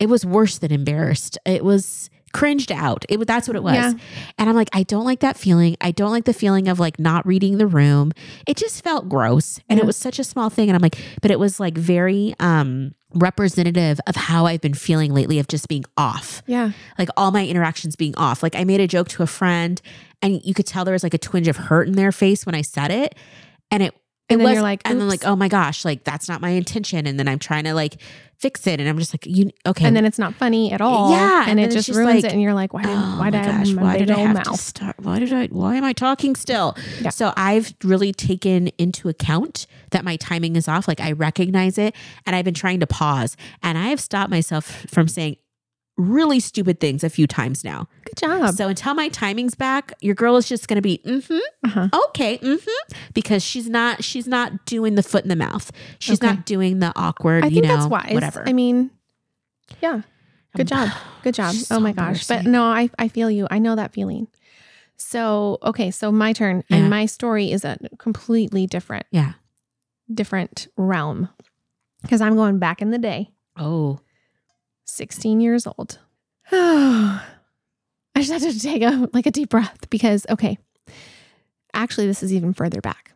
It 0.00 0.08
was 0.10 0.26
worse 0.26 0.58
than 0.58 0.72
embarrassed. 0.72 1.38
It 1.46 1.64
was 1.64 2.10
cringed 2.36 2.70
out. 2.70 3.04
It 3.08 3.18
was 3.18 3.26
that's 3.26 3.48
what 3.48 3.56
it 3.56 3.62
was. 3.62 3.74
Yeah. 3.74 3.92
And 4.38 4.48
I'm 4.48 4.54
like 4.54 4.68
I 4.72 4.82
don't 4.82 5.04
like 5.04 5.20
that 5.20 5.36
feeling. 5.36 5.76
I 5.80 5.90
don't 5.90 6.10
like 6.10 6.24
the 6.24 6.34
feeling 6.34 6.68
of 6.68 6.78
like 6.78 6.98
not 6.98 7.26
reading 7.26 7.58
the 7.58 7.66
room. 7.66 8.12
It 8.46 8.56
just 8.56 8.82
felt 8.84 9.08
gross. 9.08 9.58
And 9.68 9.78
it 9.80 9.86
was 9.86 9.96
such 9.96 10.18
a 10.18 10.24
small 10.24 10.50
thing 10.50 10.68
and 10.68 10.76
I'm 10.76 10.82
like 10.82 10.98
but 11.22 11.30
it 11.30 11.38
was 11.38 11.58
like 11.60 11.76
very 11.78 12.34
um 12.40 12.94
representative 13.14 13.98
of 14.06 14.14
how 14.16 14.46
I've 14.46 14.60
been 14.60 14.74
feeling 14.74 15.12
lately 15.14 15.38
of 15.38 15.48
just 15.48 15.68
being 15.68 15.84
off 15.96 16.42
Yeah. 16.46 16.72
like 16.98 17.08
all 17.16 17.30
my 17.30 17.46
interactions 17.46 17.96
being 17.96 18.14
off. 18.16 18.42
Like 18.42 18.54
I 18.54 18.64
made 18.64 18.80
a 18.80 18.86
joke 18.86 19.08
to 19.10 19.22
a 19.22 19.26
friend 19.26 19.80
and 20.22 20.40
you 20.44 20.54
could 20.54 20.66
tell 20.66 20.84
there 20.84 20.92
was 20.92 21.02
like 21.02 21.14
a 21.14 21.18
twinge 21.18 21.48
of 21.48 21.56
hurt 21.56 21.86
in 21.88 21.94
their 21.94 22.12
face 22.12 22.44
when 22.46 22.54
I 22.54 22.62
said 22.62 22.90
it. 22.90 23.14
And 23.70 23.82
it, 23.82 23.94
And 24.28 24.40
then 24.40 24.54
you're 24.54 24.62
like, 24.62 24.82
and 24.84 25.00
then 25.00 25.08
like, 25.08 25.24
oh 25.24 25.36
my 25.36 25.48
gosh, 25.48 25.84
like 25.84 26.02
that's 26.04 26.28
not 26.28 26.40
my 26.40 26.50
intention. 26.50 27.06
And 27.06 27.18
then 27.18 27.28
I'm 27.28 27.38
trying 27.38 27.64
to 27.64 27.74
like 27.74 28.00
fix 28.38 28.66
it. 28.66 28.80
And 28.80 28.88
I'm 28.88 28.98
just 28.98 29.14
like, 29.14 29.24
you, 29.24 29.50
okay. 29.64 29.86
And 29.86 29.94
then 29.94 30.04
it's 30.04 30.18
not 30.18 30.34
funny 30.34 30.72
at 30.72 30.80
all. 30.80 31.12
Yeah, 31.12 31.42
And, 31.42 31.60
and 31.60 31.60
it 31.60 31.74
just 31.74 31.88
ruins 31.88 32.22
like, 32.22 32.24
it. 32.24 32.32
And 32.32 32.42
you're 32.42 32.54
like, 32.54 32.74
why 32.74 32.82
did, 32.82 32.90
oh 32.90 33.16
why 33.18 33.30
did 33.30 33.40
I 33.42 33.44
gosh, 33.46 33.70
my 33.70 33.82
why 33.82 33.98
did 33.98 34.10
I 34.10 34.18
have 34.18 34.42
to 34.42 34.56
start? 34.56 34.96
Why 35.00 35.18
did 35.20 35.32
I, 35.32 35.46
why 35.46 35.76
am 35.76 35.84
I 35.84 35.92
talking 35.92 36.34
still? 36.34 36.76
Yeah. 37.00 37.10
So 37.10 37.32
I've 37.36 37.72
really 37.84 38.12
taken 38.12 38.68
into 38.78 39.08
account 39.08 39.66
that 39.90 40.04
my 40.04 40.16
timing 40.16 40.56
is 40.56 40.66
off. 40.66 40.88
Like 40.88 41.00
I 41.00 41.12
recognize 41.12 41.78
it 41.78 41.94
and 42.26 42.34
I've 42.34 42.44
been 42.44 42.54
trying 42.54 42.80
to 42.80 42.86
pause 42.86 43.36
and 43.62 43.78
I 43.78 43.88
have 43.88 44.00
stopped 44.00 44.30
myself 44.30 44.86
from 44.88 45.08
saying 45.08 45.36
really 45.96 46.40
stupid 46.40 46.78
things 46.80 47.02
a 47.02 47.08
few 47.08 47.26
times 47.26 47.64
now. 47.64 47.88
Good 48.04 48.16
job. 48.18 48.54
So 48.54 48.68
until 48.68 48.94
my 48.94 49.08
timing's 49.08 49.54
back, 49.54 49.92
your 50.00 50.14
girl 50.14 50.36
is 50.36 50.46
just 50.46 50.68
going 50.68 50.76
to 50.76 50.82
be 50.82 50.98
mm-hmm, 51.04 51.38
Uh-huh. 51.64 51.88
okay, 52.08 52.38
mm-hmm, 52.38 52.92
because 53.14 53.42
she's 53.42 53.68
not 53.68 54.04
she's 54.04 54.26
not 54.28 54.66
doing 54.66 54.94
the 54.94 55.02
foot 55.02 55.22
in 55.22 55.28
the 55.30 55.36
mouth. 55.36 55.72
She's 55.98 56.18
Okay. 56.20 56.26
not 56.34 56.44
doing 56.46 56.80
the 56.80 56.92
awkward. 56.96 57.44
I 57.44 57.46
you 57.48 57.54
think 57.54 57.66
know, 57.66 57.76
that's 57.76 57.86
wise. 57.88 58.12
Whatever. 58.12 58.44
I 58.46 58.52
mean, 58.52 58.90
yeah. 59.80 60.02
Good 60.54 60.68
job. 60.68 60.88
Good 61.22 61.34
job. 61.34 61.54
It's 61.54 61.70
Oh 61.70 61.80
my 61.80 61.92
gosh. 61.92 62.26
But 62.26 62.44
no, 62.46 62.62
I, 62.64 62.88
I 62.98 63.08
feel 63.08 63.30
you. 63.30 63.46
I 63.50 63.58
know 63.58 63.74
that 63.76 63.92
feeling. 63.92 64.26
So, 64.96 65.58
okay. 65.62 65.90
So 65.90 66.10
my 66.10 66.32
turn 66.32 66.64
Yeah. 66.68 66.76
and 66.78 66.90
my 66.90 67.04
story 67.06 67.52
is 67.52 67.64
a 67.64 67.78
completely 67.98 68.66
different, 68.66 69.04
yeah. 69.10 69.32
different 70.12 70.68
realm 70.76 71.28
because 72.02 72.20
I'm 72.22 72.36
going 72.36 72.58
back 72.58 72.80
in 72.80 72.90
the 72.90 72.98
day, 72.98 73.30
Oh. 73.58 73.98
16 74.86 75.40
years 75.40 75.66
old. 75.66 75.98
I 76.52 77.22
just 78.16 78.32
had 78.32 78.42
to 78.42 78.58
take 78.60 78.82
a, 78.82 79.08
like 79.12 79.26
a 79.26 79.30
deep 79.30 79.50
breath 79.50 79.90
because, 79.90 80.26
okay, 80.30 80.58
actually, 81.74 82.06
this 82.06 82.22
is 82.22 82.32
even 82.32 82.52
further 82.54 82.80
back. 82.80 83.12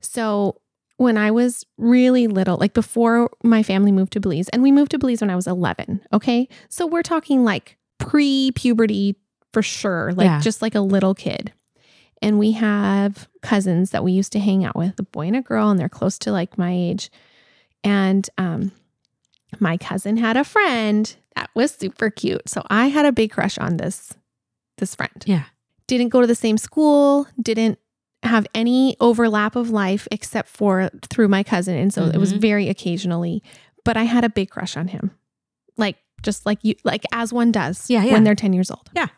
So 0.00 0.60
when 0.96 1.16
I 1.16 1.30
was 1.30 1.64
really 1.78 2.26
little, 2.26 2.56
like 2.58 2.74
before 2.74 3.30
my 3.42 3.62
family 3.62 3.90
moved 3.92 4.12
to 4.12 4.20
Belize, 4.20 4.48
and 4.50 4.62
we 4.62 4.70
moved 4.70 4.90
to 4.92 4.98
Belize 4.98 5.20
when 5.20 5.30
I 5.30 5.36
was 5.36 5.46
11. 5.46 6.02
Okay. 6.12 6.48
So 6.68 6.86
we're 6.86 7.02
talking 7.02 7.44
like 7.44 7.78
pre 7.98 8.52
puberty 8.52 9.16
for 9.52 9.62
sure, 9.62 10.12
like 10.12 10.26
Yeah. 10.26 10.40
just 10.40 10.60
like 10.62 10.74
a 10.74 10.80
little 10.80 11.14
kid. 11.14 11.52
And 12.22 12.38
we 12.38 12.52
have 12.52 13.28
cousins 13.42 13.90
that 13.90 14.02
we 14.04 14.12
used 14.12 14.32
to 14.32 14.38
hang 14.38 14.64
out 14.64 14.76
with, 14.76 14.98
a 14.98 15.02
boy 15.02 15.26
and 15.26 15.36
a 15.36 15.42
girl, 15.42 15.70
and 15.70 15.78
they're 15.78 15.88
close 15.88 16.18
to 16.20 16.32
like 16.32 16.56
my 16.58 16.72
age. 16.72 17.10
And 17.82 18.28
um, 18.38 18.72
my 19.60 19.76
cousin 19.76 20.16
had 20.16 20.36
a 20.36 20.44
friend 20.44 21.14
that 21.36 21.50
was 21.54 21.72
super 21.74 22.10
cute. 22.10 22.48
So 22.48 22.62
I 22.70 22.88
had 22.88 23.06
a 23.06 23.12
big 23.12 23.30
crush 23.32 23.58
on 23.58 23.76
this 23.76 24.14
this 24.78 24.94
friend 24.94 25.22
Yeah. 25.26 25.44
didn't 25.86 26.08
go 26.08 26.20
to 26.20 26.26
the 26.26 26.34
same 26.34 26.58
school, 26.58 27.26
didn't 27.40 27.78
have 28.24 28.46
any 28.54 28.96
overlap 29.00 29.54
of 29.54 29.70
life 29.70 30.08
except 30.10 30.48
for 30.48 30.90
through 31.10 31.28
my 31.28 31.42
cousin. 31.42 31.76
And 31.76 31.92
so 31.92 32.06
it 32.06 32.16
was 32.16 32.32
Mhm. 32.34 32.40
very 32.40 32.68
occasionally, 32.68 33.42
but 33.84 33.96
I 33.96 34.04
had 34.04 34.24
a 34.24 34.28
big 34.30 34.50
crush 34.50 34.76
on 34.76 34.88
him. 34.88 35.10
Like 35.76 35.96
just 36.22 36.46
like 36.46 36.58
you 36.62 36.74
like 36.84 37.04
as 37.12 37.32
one 37.32 37.52
does 37.52 37.88
Yeah, 37.90 38.02
yeah. 38.02 38.12
when 38.14 38.24
they're 38.24 38.34
10 38.34 38.52
years 38.52 38.70
old. 38.70 38.88
Yeah. 38.96 39.08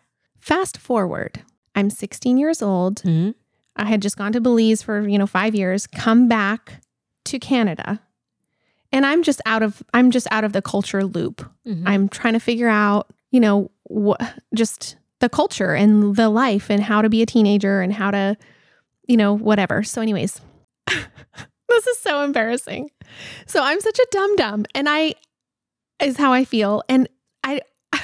Fast 0.40 0.76
forward. 0.76 1.42
I'm 1.74 1.88
16 1.88 2.36
years 2.36 2.60
old. 2.62 3.02
Mhm. 3.02 3.34
I 3.76 3.84
had 3.84 4.02
just 4.02 4.16
gone 4.16 4.32
to 4.32 4.40
Belize 4.40 4.82
for, 4.82 5.06
you 5.08 5.18
know, 5.18 5.26
5 5.26 5.54
years, 5.54 5.86
come 5.86 6.28
back 6.28 6.80
to 7.26 7.38
Canada. 7.38 8.00
And 8.96 9.04
I'm 9.04 9.22
just 9.22 9.42
out 9.44 9.62
of 9.62 9.82
I'm 9.92 10.10
just 10.10 10.26
out 10.30 10.42
of 10.42 10.54
the 10.54 10.62
culture 10.62 11.04
loop. 11.04 11.46
Mhm. 11.68 11.82
I'm 11.84 12.08
trying 12.08 12.32
to 12.32 12.40
figure 12.40 12.68
out, 12.68 13.12
you 13.30 13.40
know, 13.40 13.70
what 13.84 14.22
just 14.54 14.96
the 15.20 15.28
culture 15.28 15.74
and 15.74 16.16
the 16.16 16.30
life 16.30 16.70
and 16.70 16.82
how 16.82 17.02
to 17.02 17.10
be 17.10 17.20
a 17.20 17.26
teenager 17.26 17.82
and 17.82 17.92
how 17.92 18.10
to, 18.10 18.38
you 19.06 19.18
know, 19.18 19.36
whatever. 19.36 19.82
So, 19.82 20.00
anyways, 20.00 20.40
this 20.86 21.86
is 21.86 21.98
so 21.98 22.22
embarrassing. 22.22 22.90
So, 23.46 23.62
I'm 23.62 23.80
such 23.82 23.98
a 23.98 24.06
dum 24.10 24.34
dum, 24.36 24.64
and 24.74 24.88
I 24.88 25.14
is 26.02 26.16
how 26.16 26.32
I 26.32 26.46
feel. 26.46 26.82
And 26.88 27.06
I, 27.44 27.60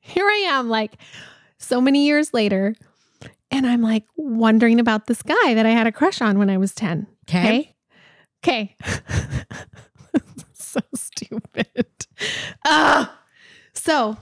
here 0.00 0.28
I 0.28 0.44
am, 0.50 0.68
like 0.68 0.92
so 1.58 1.80
many 1.80 2.06
years 2.06 2.32
later, 2.32 2.76
and 3.50 3.66
I'm 3.66 3.82
like 3.82 4.04
wondering 4.16 4.78
about 4.78 5.08
this 5.08 5.22
guy 5.22 5.54
that 5.54 5.66
I 5.66 5.70
had 5.70 5.88
a 5.88 5.92
crush 5.92 6.20
on 6.20 6.38
when 6.38 6.50
I 6.50 6.56
was 6.56 6.72
10. 6.72 7.08
Okay. 7.28 7.74
Okay. 8.44 8.76
so 10.76 10.82
stupid. 10.94 12.06
Ah. 12.64 13.18
so 13.72 14.16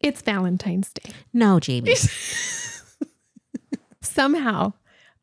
it's 0.00 0.22
Valentine's 0.22 0.92
Day. 0.92 1.12
No, 1.32 1.56
Jayme. 1.56 1.88
Somehow 4.02 4.72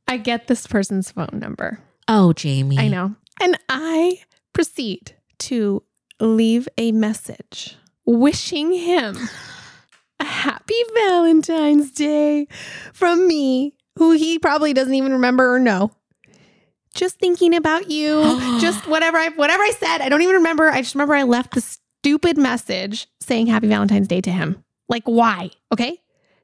I 0.08 0.18
get 0.18 0.48
this 0.48 0.68
person's 0.68 1.12
phone 1.12 1.30
number. 1.34 1.80
Oh, 2.08 2.34
Jayme. 2.36 2.78
I 2.78 2.88
know. 2.88 3.16
And 3.42 3.58
I 3.70 4.20
proceed 4.54 5.16
to 5.40 5.84
leave 6.20 6.68
a 6.78 6.92
message 6.92 7.76
wishing 8.06 8.72
him 8.72 9.18
a 10.20 10.26
happy 10.26 10.82
Valentine's 10.96 11.92
Day 11.92 12.48
from 12.94 13.28
me, 13.28 13.76
who 13.98 14.12
he 14.12 14.40
probably 14.40 14.74
doesn't 14.74 14.94
even 14.94 15.14
remember 15.14 15.54
or 15.56 15.60
know. 15.60 15.92
Just 16.98 17.20
thinking 17.20 17.56
about 17.56 17.90
you, 17.90 18.22
just 18.60 18.88
whatever 18.88 19.18
I 19.18 19.30
whatever 19.30 19.64
I 19.64 19.72
said, 19.72 20.02
I 20.02 20.10
don't 20.10 20.22
even 20.22 20.36
remember. 20.36 20.70
I 20.70 20.82
just 20.82 20.96
remember 20.96 21.16
I 21.16 21.24
left 21.24 21.54
the 21.54 21.62
stupid 21.62 22.38
message 22.38 23.08
saying 23.22 23.48
happy 23.48 23.68
Valentine's 23.68 24.08
Day 24.08 24.22
to 24.22 24.32
him. 24.32 24.64
Like 24.90 25.04
why? 25.06 25.52
Okay? 25.72 26.02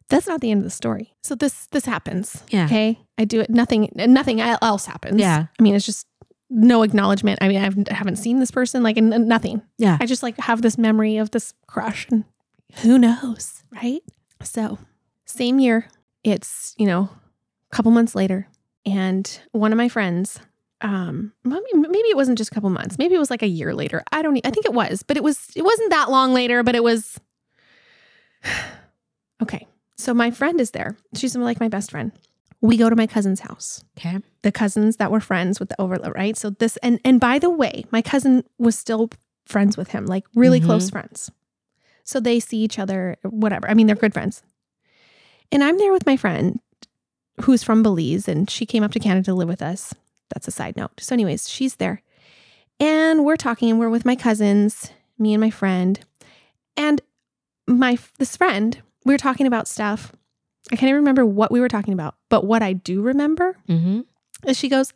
That's 0.09 0.27
not 0.27 0.41
the 0.41 0.51
end 0.51 0.59
of 0.59 0.63
the 0.65 0.69
story. 0.69 1.13
So 1.23 1.35
this 1.35 1.67
this 1.67 1.85
happens. 1.85 2.43
Yeah. 2.49 2.65
Okay? 2.65 2.99
I 3.17 3.25
do 3.25 3.41
it 3.41 3.49
nothing 3.49 3.89
nothing 3.95 4.39
else 4.39 4.85
happens. 4.85 5.19
Yeah. 5.19 5.47
I 5.59 5.63
mean, 5.63 5.75
it's 5.75 5.85
just 5.85 6.07
no 6.53 6.83
acknowledgement. 6.83 7.39
I 7.41 7.47
mean, 7.47 7.61
I've, 7.61 7.77
I 7.89 7.93
haven't 7.93 8.17
seen 8.17 8.39
this 8.39 8.51
person, 8.51 8.83
like, 8.83 8.95
and 8.97 9.09
nothing. 9.27 9.61
Yeah. 9.77 9.97
I 9.99 10.05
just 10.05 10.23
like 10.23 10.37
have 10.39 10.61
this 10.61 10.77
memory 10.77 11.17
of 11.17 11.31
this 11.31 11.53
crush, 11.67 12.07
and 12.09 12.25
who 12.81 12.97
knows, 12.99 13.63
right? 13.71 14.01
So, 14.43 14.77
same 15.25 15.59
year, 15.59 15.87
it's, 16.23 16.75
you 16.77 16.85
know, 16.85 17.09
a 17.71 17.75
couple 17.75 17.91
months 17.91 18.13
later, 18.13 18.47
and 18.85 19.39
one 19.51 19.71
of 19.71 19.77
my 19.77 19.89
friends, 19.89 20.39
um, 20.81 21.31
maybe, 21.43 21.63
maybe 21.73 22.07
it 22.09 22.15
wasn't 22.17 22.37
just 22.37 22.51
a 22.51 22.53
couple 22.53 22.69
months, 22.69 22.97
maybe 22.97 23.15
it 23.15 23.19
was 23.19 23.29
like 23.29 23.41
a 23.43 23.47
year 23.47 23.73
later. 23.73 24.03
I 24.11 24.21
don't, 24.21 24.37
I 24.45 24.49
think 24.51 24.65
it 24.65 24.73
was, 24.73 25.03
but 25.03 25.17
it 25.17 25.23
was, 25.23 25.49
it 25.55 25.63
wasn't 25.63 25.89
that 25.91 26.09
long 26.11 26.33
later, 26.33 26.63
but 26.63 26.75
it 26.75 26.83
was, 26.83 27.19
okay. 29.41 29.67
So, 29.95 30.13
my 30.13 30.31
friend 30.31 30.59
is 30.59 30.71
there. 30.71 30.97
She's 31.15 31.35
like 31.35 31.59
my 31.59 31.69
best 31.69 31.91
friend. 31.91 32.11
We 32.61 32.77
go 32.77 32.89
to 32.89 32.95
my 32.95 33.07
cousin's 33.07 33.41
house 33.41 33.83
Okay. 33.97 34.19
the 34.41 34.51
cousins 34.51 34.95
that 34.97 35.11
were 35.11 35.19
friends 35.19 35.59
with 35.59 35.67
the 35.69 35.79
overload, 35.81 36.15
right? 36.15 36.37
So 36.37 36.49
this 36.49 36.77
and 36.77 36.99
and 37.03 37.19
by 37.19 37.37
the 37.39 37.49
way, 37.49 37.83
my 37.91 38.01
cousin 38.01 38.43
was 38.57 38.77
still 38.79 39.09
friends 39.45 39.75
with 39.75 39.89
him, 39.89 40.05
like 40.05 40.23
really 40.33 40.61
Mhm. 40.61 40.65
close 40.65 40.89
friends. 40.89 41.29
So 42.05 42.19
they 42.21 42.39
see 42.39 42.57
each 42.59 42.79
other, 42.79 43.17
whatever. 43.23 43.69
I 43.69 43.73
mean, 43.73 43.87
they're 43.87 43.95
good 43.97 44.13
friends. 44.13 44.43
And 45.51 45.61
I'm 45.63 45.77
there 45.77 45.91
with 45.91 46.05
my 46.05 46.15
friend 46.17 46.59
who's 47.41 47.63
from 47.63 47.83
Belize 47.83 48.27
and 48.27 48.49
she 48.49 48.65
came 48.65 48.83
up 48.83 48.91
to 48.91 48.99
Canada 48.99 49.25
to 49.25 49.33
live 49.33 49.47
with 49.47 49.61
us. 49.61 49.93
That's 50.33 50.47
a 50.47 50.51
side 50.51 50.75
note. 50.77 50.91
So, 50.99 51.13
anyways, 51.13 51.49
she's 51.49 51.75
there. 51.75 52.01
And 52.79 53.23
we're 53.25 53.35
talking 53.37 53.69
and 53.69 53.79
we're 53.79 53.89
with 53.89 54.05
my 54.05 54.15
cousins, 54.15 54.91
me 55.17 55.33
and 55.33 55.41
my 55.41 55.49
friend. 55.49 55.99
And 56.75 57.01
my 57.67 57.97
this 58.17 58.35
friend, 58.35 58.81
we 59.05 59.13
were 59.13 59.17
talking 59.19 59.45
about 59.47 59.67
stuff. 59.67 60.11
I 60.71 60.75
can't 60.75 60.89
even 60.89 61.01
remember 61.01 61.25
what 61.25 61.51
we 61.51 61.59
were 61.59 61.67
talking 61.67 61.93
about, 61.93 62.15
but 62.29 62.45
what 62.45 62.63
I 62.63 62.73
do 62.73 63.01
remember 63.01 63.57
Mm-hmm. 63.67 64.01
and 64.47 64.57
she 64.57 64.69
goes, 64.69 64.93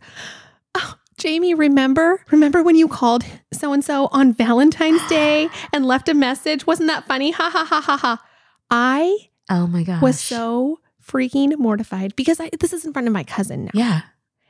Oh, 0.75 0.95
Jayme, 1.19 1.57
remember? 1.57 2.23
Remember 2.31 2.63
when 2.63 2.75
you 2.75 2.87
called 2.87 3.23
so 3.53 3.73
and 3.73 3.83
so 3.83 4.07
on 4.11 4.33
Valentine's 4.33 5.05
Day 5.09 5.49
and 5.73 5.85
left 5.85 6.07
a 6.09 6.13
message? 6.13 6.65
Wasn't 6.65 6.87
that 6.87 7.05
funny? 7.05 7.31
Ha 7.31 7.49
ha 7.49 7.63
ha 7.65 7.81
ha 7.81 7.97
ha. 7.97 8.23
I 8.71 9.29
Oh 9.49 9.67
my 9.67 9.83
gosh. 9.83 10.01
was 10.01 10.19
so 10.19 10.79
freaking 11.07 11.57
mortified 11.57 12.15
because 12.15 12.39
I, 12.39 12.49
this 12.59 12.73
is 12.73 12.85
in 12.85 12.93
front 12.93 13.07
of 13.07 13.13
my 13.13 13.23
cousin 13.23 13.65
now. 13.65 13.71
Yeah. 13.73 14.01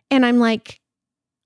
And 0.09 0.25
I'm 0.25 0.39
like, 0.39 0.79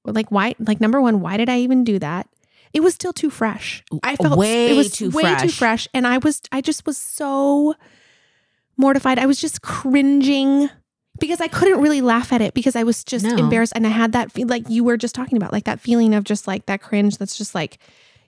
like, 0.06 0.32
why? 0.32 0.56
Like, 0.60 0.80
number 0.82 1.02
one, 1.02 1.20
why 1.22 1.38
did 1.38 1.50
I 1.50 1.60
even 1.60 1.84
do 1.84 2.00
that? 2.00 2.28
It 2.74 2.82
was 2.82 2.94
still 2.94 3.12
too 3.14 3.30
fresh. 3.30 3.84
I 4.02 4.16
felt 4.16 4.38
way 4.38 4.70
it 4.72 4.78
was 4.78 4.92
too 4.94 5.10
way 5.10 5.24
too 5.24 5.50
fresh. 5.50 5.58
fresh. 5.58 5.88
And 5.94 6.08
I 6.08 6.20
was, 6.20 6.42
I 6.52 6.62
just 6.62 6.86
was 6.86 6.98
so 6.98 7.76
mortified. 8.78 9.20
I 9.20 9.26
was 9.26 9.40
just 9.40 9.62
cringing 9.62 10.70
because 11.20 11.42
I 11.42 11.48
couldn't 11.48 11.82
really 11.82 12.02
laugh 12.02 12.32
at 12.32 12.42
it 12.42 12.54
because 12.54 12.76
I 12.76 12.84
was 12.84 13.04
just 13.04 13.26
No. 13.26 13.36
embarrassed. 13.36 13.74
And 13.76 13.86
I 13.86 13.90
had 13.90 14.14
that 14.14 14.32
feel 14.32 14.48
like 14.48 14.70
you 14.70 14.84
were 14.84 14.98
just 14.98 15.14
talking 15.14 15.38
about, 15.38 15.52
like 15.52 15.66
that 15.66 15.82
feeling 15.82 16.14
of 16.16 16.24
just 16.24 16.48
like 16.48 16.66
that 16.68 16.82
cringe 16.82 17.18
that's 17.18 17.38
just 17.38 17.54
like 17.54 17.78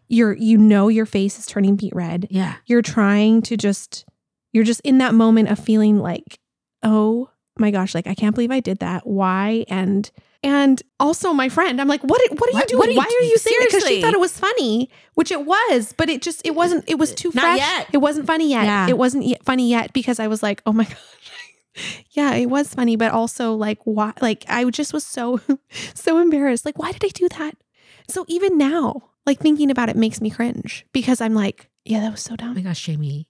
you're, 0.10 0.34
you 0.34 0.58
know, 0.58 0.90
your 0.90 1.06
face 1.06 1.40
is 1.40 1.46
turning 1.46 1.76
beet 1.76 1.96
red. 1.96 2.28
Yeah. 2.30 2.56
You're 2.66 2.82
trying 2.82 3.42
to 3.44 3.56
just, 3.58 4.06
you're 4.52 4.66
just 4.66 4.82
in 4.82 4.98
that 4.98 5.14
moment 5.16 5.50
of 5.50 5.58
feeling 5.58 6.00
like, 6.00 6.38
oh 6.84 7.30
my 7.58 7.72
gosh, 7.72 7.94
like 7.96 8.08
I 8.08 8.16
can't 8.16 8.36
believe 8.36 8.52
I 8.52 8.60
did 8.60 8.80
that. 8.80 9.06
Why? 9.08 9.66
And, 9.70 10.10
and 10.44 10.82
also 11.00 11.34
my 11.34 11.50
friend, 11.50 11.80
I'm 11.80 11.88
like, 11.88 12.02
what, 12.04 12.20
what 12.32 12.50
are 12.50 12.54
What- 12.54 12.72
you 12.72 12.78
what 12.78 12.86
doing? 12.86 12.98
are 12.98 13.02
Why 13.02 13.06
are 13.22 13.26
you 13.26 13.38
saying? 13.38 13.56
Because 13.62 13.86
she 13.88 14.02
thought 14.02 14.14
it 14.14 14.20
was 14.20 14.38
funny, 14.38 14.90
which 15.14 15.32
it 15.32 15.46
was, 15.46 15.94
but 15.96 16.10
it 16.10 16.22
just, 16.22 16.42
it 16.46 16.56
wasn't, 16.56 16.84
it 16.90 16.98
was 17.00 17.14
too 17.14 17.32
Not 17.34 17.44
fresh. 17.44 17.60
yet. 17.60 17.88
It 17.94 17.98
wasn't 18.00 18.28
funny 18.28 18.50
yet. 18.50 18.66
Yeah. 18.66 18.88
It 18.90 18.98
wasn't 18.98 19.26
yet 19.26 19.44
funny 19.46 19.70
yet 19.70 19.94
because 19.94 20.20
I 20.20 20.28
was 20.28 20.42
like, 20.44 20.62
oh 20.66 20.74
my 20.74 20.84
gosh. 21.76 22.04
yeah, 22.12 22.34
it 22.36 22.48
was 22.50 22.74
funny, 22.74 22.96
but 22.96 23.12
also 23.12 23.54
like, 23.54 23.80
why? 23.86 24.14
Like, 24.22 24.44
I 24.48 24.64
just 24.70 24.94
was 24.94 25.06
so, 25.06 25.40
so 25.94 26.20
embarrassed. 26.20 26.66
Like, 26.66 26.78
why 26.78 26.92
did 26.92 27.04
I 27.06 27.10
do 27.10 27.30
that? 27.40 27.56
So 28.10 28.26
even 28.28 28.58
now, 28.58 29.10
like 29.26 29.40
thinking 29.40 29.72
about 29.72 29.90
it 29.90 29.96
makes 29.96 30.20
me 30.22 30.30
cringe 30.30 30.86
because 30.92 31.22
I'm 31.22 31.34
like, 31.34 31.70
yeah, 31.86 32.02
that 32.02 32.12
was 32.12 32.22
so 32.22 32.36
dumb. 32.36 32.50
Oh 32.52 32.54
dumb. 32.54 32.64
my 32.64 32.70
gosh, 32.70 32.86
Jayme. 32.88 33.26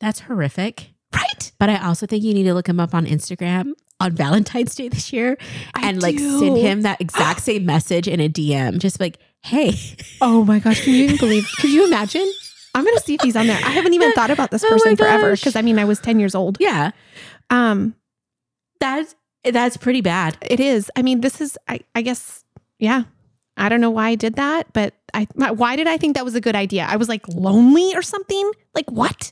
That's 0.00 0.20
horrific. 0.20 0.93
Right? 1.14 1.52
But 1.58 1.70
I 1.70 1.76
also 1.86 2.06
think 2.06 2.22
you 2.24 2.34
need 2.34 2.44
to 2.44 2.54
look 2.54 2.68
him 2.68 2.80
up 2.80 2.94
on 2.94 3.06
Instagram 3.06 3.72
on 4.00 4.12
Valentine's 4.12 4.74
Day 4.74 4.88
this 4.88 5.12
year 5.12 5.36
I 5.74 5.88
and 5.88 6.02
like 6.02 6.16
do. 6.16 6.38
send 6.40 6.56
him 6.58 6.82
that 6.82 7.00
exact 7.00 7.40
same 7.42 7.64
message 7.64 8.08
in 8.08 8.20
a 8.20 8.28
DM. 8.28 8.78
Just 8.78 9.00
like, 9.00 9.18
hey. 9.42 9.74
Oh 10.20 10.44
my 10.44 10.58
gosh, 10.58 10.82
can 10.84 10.94
you 10.94 11.04
even 11.04 11.16
believe? 11.16 11.48
Could 11.60 11.70
you 11.70 11.86
imagine? 11.86 12.30
I'm 12.74 12.84
gonna 12.84 13.00
see 13.00 13.14
if 13.14 13.20
he's 13.22 13.36
on 13.36 13.46
there. 13.46 13.56
I 13.64 13.70
haven't 13.70 13.94
even 13.94 14.12
thought 14.12 14.30
about 14.30 14.50
this 14.50 14.64
Oh 14.64 14.68
person 14.68 14.96
forever 14.96 15.32
because 15.36 15.54
I 15.54 15.62
mean 15.62 15.78
I 15.78 15.84
was 15.84 16.00
10 16.00 16.18
years 16.18 16.34
old. 16.34 16.58
Yeah. 16.60 16.90
Um, 17.50 17.94
That's 18.80 19.14
that's 19.44 19.76
pretty 19.76 20.00
bad. 20.00 20.36
it 20.40 20.58
is. 20.58 20.90
I 20.96 21.02
mean, 21.02 21.20
this 21.20 21.40
is 21.40 21.56
I 21.68 21.80
I 21.94 22.02
guess 22.02 22.44
yeah. 22.78 23.04
I 23.56 23.68
don't 23.68 23.80
know 23.80 23.90
why 23.90 24.08
I 24.08 24.14
did 24.16 24.34
that, 24.34 24.72
but 24.72 24.94
I 25.12 25.28
why 25.36 25.76
did 25.76 25.86
I 25.86 25.96
think 25.98 26.16
that 26.16 26.24
was 26.24 26.34
a 26.34 26.40
good 26.40 26.56
idea? 26.56 26.84
I 26.88 26.96
was 26.96 27.08
like 27.08 27.28
lonely 27.28 27.94
or 27.94 28.02
something? 28.02 28.50
Like 28.74 28.90
what? 28.90 29.30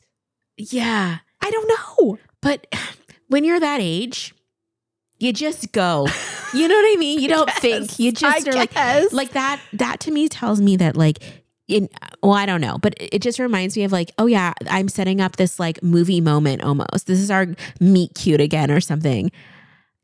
Yeah. 0.57 1.19
I 1.43 1.51
don't 1.51 1.69
know. 1.69 2.19
But 2.41 2.67
when 3.29 3.45
you're 3.45 3.61
that 3.61 3.81
age, 3.81 4.35
you 5.19 5.33
just 5.33 5.73
go. 5.73 6.07
You 6.55 6.69
know 6.69 6.75
what 6.75 6.93
I 6.93 6.97
mean? 6.99 7.21
You 7.21 7.29
don't 7.37 7.51
think. 7.51 7.99
You 7.99 8.13
just 8.13 8.47
I 8.47 8.51
are 8.51 8.55
like 8.55 8.75
guess. 8.75 9.13
like 9.13 9.31
that 9.33 9.61
that 9.75 10.01
to 10.01 10.11
me 10.11 10.29
tells 10.29 10.61
me 10.61 10.77
that 10.77 10.97
like 10.97 11.19
in 11.69 11.89
well 12.25 12.33
i 12.33 12.45
don't 12.45 12.61
know 12.61 12.77
but 12.83 12.93
it 12.99 13.23
just 13.23 13.39
reminds 13.39 13.77
me 13.77 13.85
of 13.85 13.93
like 13.93 14.11
oh 14.19 14.27
yeah 14.27 14.53
i'm 14.69 14.89
setting 14.89 15.21
up 15.21 15.37
this 15.37 15.61
like 15.61 15.81
movie 15.81 16.21
moment 16.21 16.61
almost 16.61 17.07
this 17.07 17.21
is 17.21 17.31
our 17.31 17.47
meet 17.79 18.13
cute 18.17 18.41
again 18.41 18.69
or 18.69 18.81
something 18.81 19.31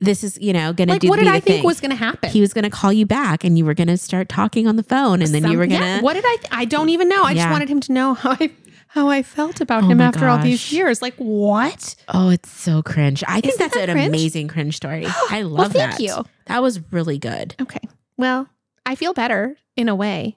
this 0.01 0.23
is 0.23 0.39
you 0.41 0.53
know 0.53 0.73
gonna 0.73 0.93
like 0.93 1.01
do 1.01 1.09
what 1.09 1.19
did 1.19 1.27
I 1.27 1.41
think 1.41 1.45
thing. 1.59 1.65
was 1.65 1.81
gonna 1.81 1.97
happen? 1.97 2.31
he 2.31 2.41
was 2.41 2.55
gonna 2.55 2.71
call 2.71 2.93
you 2.93 3.05
back 3.07 3.43
and 3.43 3.59
you 3.59 3.65
were 3.65 3.75
gonna 3.75 3.97
start 3.97 4.29
talking 4.29 4.69
on 4.69 4.77
the 4.77 4.85
phone 4.85 5.21
and 5.21 5.35
then 5.35 5.51
you 5.51 5.59
were 5.59 5.67
gonna 5.67 5.85
Yeah, 5.85 6.01
what 6.01 6.15
did 6.15 6.25
I? 6.25 6.37
Th- 6.37 6.49
I 6.53 6.65
don't 6.65 6.91
even 6.91 7.09
know. 7.09 7.25
I 7.25 7.35
just 7.35 7.51
wanted 7.51 7.69
him 7.69 7.81
to 7.81 7.93
know 7.93 8.15
how 8.15 8.31
I 8.39 8.51
how 8.89 9.09
I 9.09 9.23
felt 9.23 9.61
about 9.61 9.85
Oh 9.85 9.89
him 9.89 10.01
after 10.01 10.27
all 10.29 10.39
these 10.39 10.73
years. 10.73 11.01
Like 11.03 11.15
what? 11.17 11.95
oh 12.09 12.31
it's 12.31 12.51
so 12.51 12.83
cringe 12.83 13.23
i 13.29 13.35
think 13.41 13.47
Isn't 13.55 13.59
that's 13.59 13.75
that 13.75 13.89
an 13.89 13.95
cringe? 13.97 14.09
amazing 14.09 14.49
cringe 14.49 14.75
story 14.77 15.05
i 15.31 15.43
love 15.43 15.75
well, 15.75 15.89
thank 15.89 15.93
that 15.93 16.01
you. 16.01 16.25
that 16.47 16.63
was 16.63 16.81
really 16.93 17.19
good 17.19 17.55
Okay. 17.61 17.81
Well, 18.17 18.49
I 18.87 18.95
feel 18.95 19.13
better 19.15 19.57
in 19.77 19.89
a 19.89 19.95
way 19.95 20.37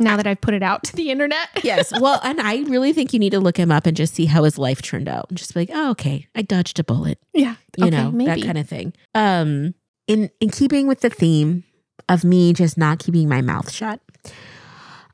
now 0.00 0.16
that 0.16 0.26
I've 0.26 0.40
put 0.40 0.54
it 0.54 0.62
out 0.62 0.82
to 0.84 0.96
the 0.96 1.10
internet. 1.10 1.48
yes 1.62 1.92
well 2.00 2.18
and 2.24 2.40
i 2.40 2.56
really 2.62 2.92
think 2.92 3.12
you 3.12 3.18
need 3.20 3.30
to 3.30 3.38
look 3.40 3.56
him 3.58 3.70
up 3.70 3.86
and 3.86 3.96
just 3.96 4.14
see 4.14 4.24
how 4.26 4.42
his 4.44 4.58
life 4.58 4.80
turned 4.82 5.08
out 5.08 5.26
and 5.28 5.36
just 5.38 5.52
be 5.54 5.60
like 5.60 5.70
oh 5.72 5.90
okay 5.90 6.26
i 6.34 6.42
dodged 6.42 6.78
a 6.80 6.84
bullet 6.84 7.18
Yeah. 7.34 7.56
you 7.76 7.86
okay, 7.86 7.90
know 7.96 8.10
maybe. 8.10 8.40
that 8.40 8.44
kind 8.46 8.58
of 8.58 8.66
thing 8.68 8.94
um 9.14 9.74
in 10.08 10.30
in 10.40 10.50
keeping 10.50 10.88
with 10.88 11.00
the 11.00 11.10
theme 11.10 11.62
of 12.08 12.24
me 12.24 12.52
just 12.54 12.76
not 12.78 12.98
keeping 12.98 13.28
my 13.28 13.42
mouth 13.42 13.70
shut 13.70 14.00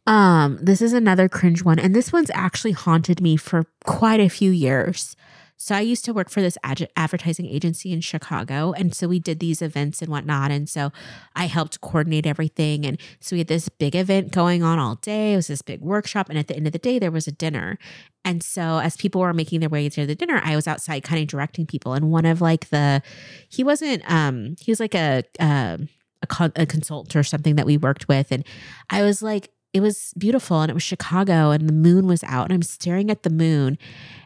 um 0.09 0.59
this 0.61 0.81
is 0.81 0.93
another 0.93 1.29
cringe 1.29 1.63
one 1.63 1.79
and 1.79 1.95
this 1.95 2.13
one's 2.13 2.31
actually 2.35 2.73
haunted 2.73 3.21
me 3.21 3.37
for 3.37 3.67
quite 3.85 4.21
a 4.21 4.29
few 4.29 4.51
years 4.51 5.15
so 5.57 5.75
i 5.75 5.81
used 5.81 6.05
to 6.05 6.15
work 6.15 6.31
for 6.31 6.41
this 6.41 6.57
ad- 6.65 6.89
advertising 6.97 7.47
agency 7.47 7.93
in 7.93 8.01
chicago 8.01 8.73
and 8.73 8.95
so 8.95 9.07
we 9.07 9.19
did 9.19 9.39
these 9.39 9.61
events 9.61 10.01
and 10.01 10.11
whatnot 10.11 10.51
and 10.51 10.69
so 10.69 10.91
i 11.37 11.47
helped 11.47 11.81
coordinate 11.83 12.27
everything 12.27 12.87
and 12.87 12.99
so 13.21 13.37
we 13.37 13.41
had 13.41 13.49
this 13.49 13.69
big 13.69 13.95
event 13.95 14.33
going 14.33 14.63
on 14.63 14.79
all 14.79 14.95
day 14.97 15.35
it 15.35 15.37
was 15.37 15.49
this 15.49 15.63
big 15.63 15.81
workshop 15.83 16.31
and 16.31 16.39
at 16.39 16.49
the 16.49 16.57
end 16.57 16.67
of 16.67 16.73
the 16.73 16.79
day 16.79 16.99
there 16.99 17.11
was 17.11 17.29
a 17.29 17.33
dinner 17.33 17.79
and 18.25 18.43
so 18.43 18.79
as 18.79 18.97
people 18.97 19.21
were 19.21 19.33
making 19.33 19.61
their 19.61 19.71
way 19.71 19.89
to 19.89 20.05
the 20.05 20.15
dinner, 20.15 20.39
I 20.45 20.55
was 20.55 20.69
outside 20.69 21.03
kind 21.03 21.23
of 21.23 21.29
directing 21.29 21.65
people. 21.65 21.95
And 21.95 22.11
one 22.11 22.27
of 22.27 22.43
like 22.43 22.69
the, 22.69 23.01
he 23.49 23.65
wasn't, 23.65 24.03
um, 24.11 24.57
he 24.61 24.71
was 24.71 24.81
like 24.81 24.95
a, 24.95 25.23
uh, 25.41 25.79
a, 26.21 26.27
con- 26.27 26.53
a 26.55 26.67
consultant 26.67 27.17
or 27.17 27.23
something 27.23 27.57
that 27.57 27.65
we 27.65 27.79
worked 27.79 28.07
with. 28.07 28.31
And 28.31 28.45
I 28.91 29.03
was 29.03 29.23
like, 29.23 29.51
it 29.79 29.83
was 29.83 30.13
beautiful 30.19 30.61
and 30.61 30.71
it 30.71 30.75
was 30.75 30.83
Chicago 30.83 31.51
and 31.53 31.69
the 31.69 31.73
moon 31.73 32.07
was 32.07 32.25
out 32.25 32.47
and 32.47 32.53
I'm 32.53 32.63
staring 32.63 33.11
at 33.11 33.23
the 33.23 33.31
moon. 33.31 33.79